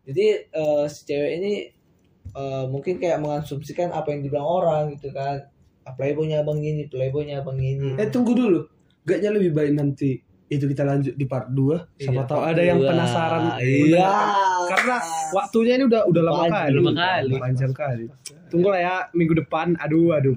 [0.07, 1.53] Jadi eh, si cewek ini
[2.33, 5.43] eh, mungkin kayak mengasumsikan apa yang dibilang orang gitu kan.
[5.95, 7.95] Playboynya abang ini, playboynya abang ini.
[7.97, 8.65] Eh tunggu dulu.
[9.07, 11.61] Gaknya lebih baik nanti itu kita lanjut di part 2
[12.01, 13.43] Iya, Siapa tahu part ada yang penasaran.
[13.61, 14.09] Iya.
[14.69, 14.95] Karena
[15.29, 16.73] waktunya ini udah udah lama kali.
[16.81, 17.33] Lama kali.
[17.37, 18.05] Panjang kali.
[18.49, 19.77] Tunggu lah ya minggu depan.
[19.77, 20.35] Aduh, aduh.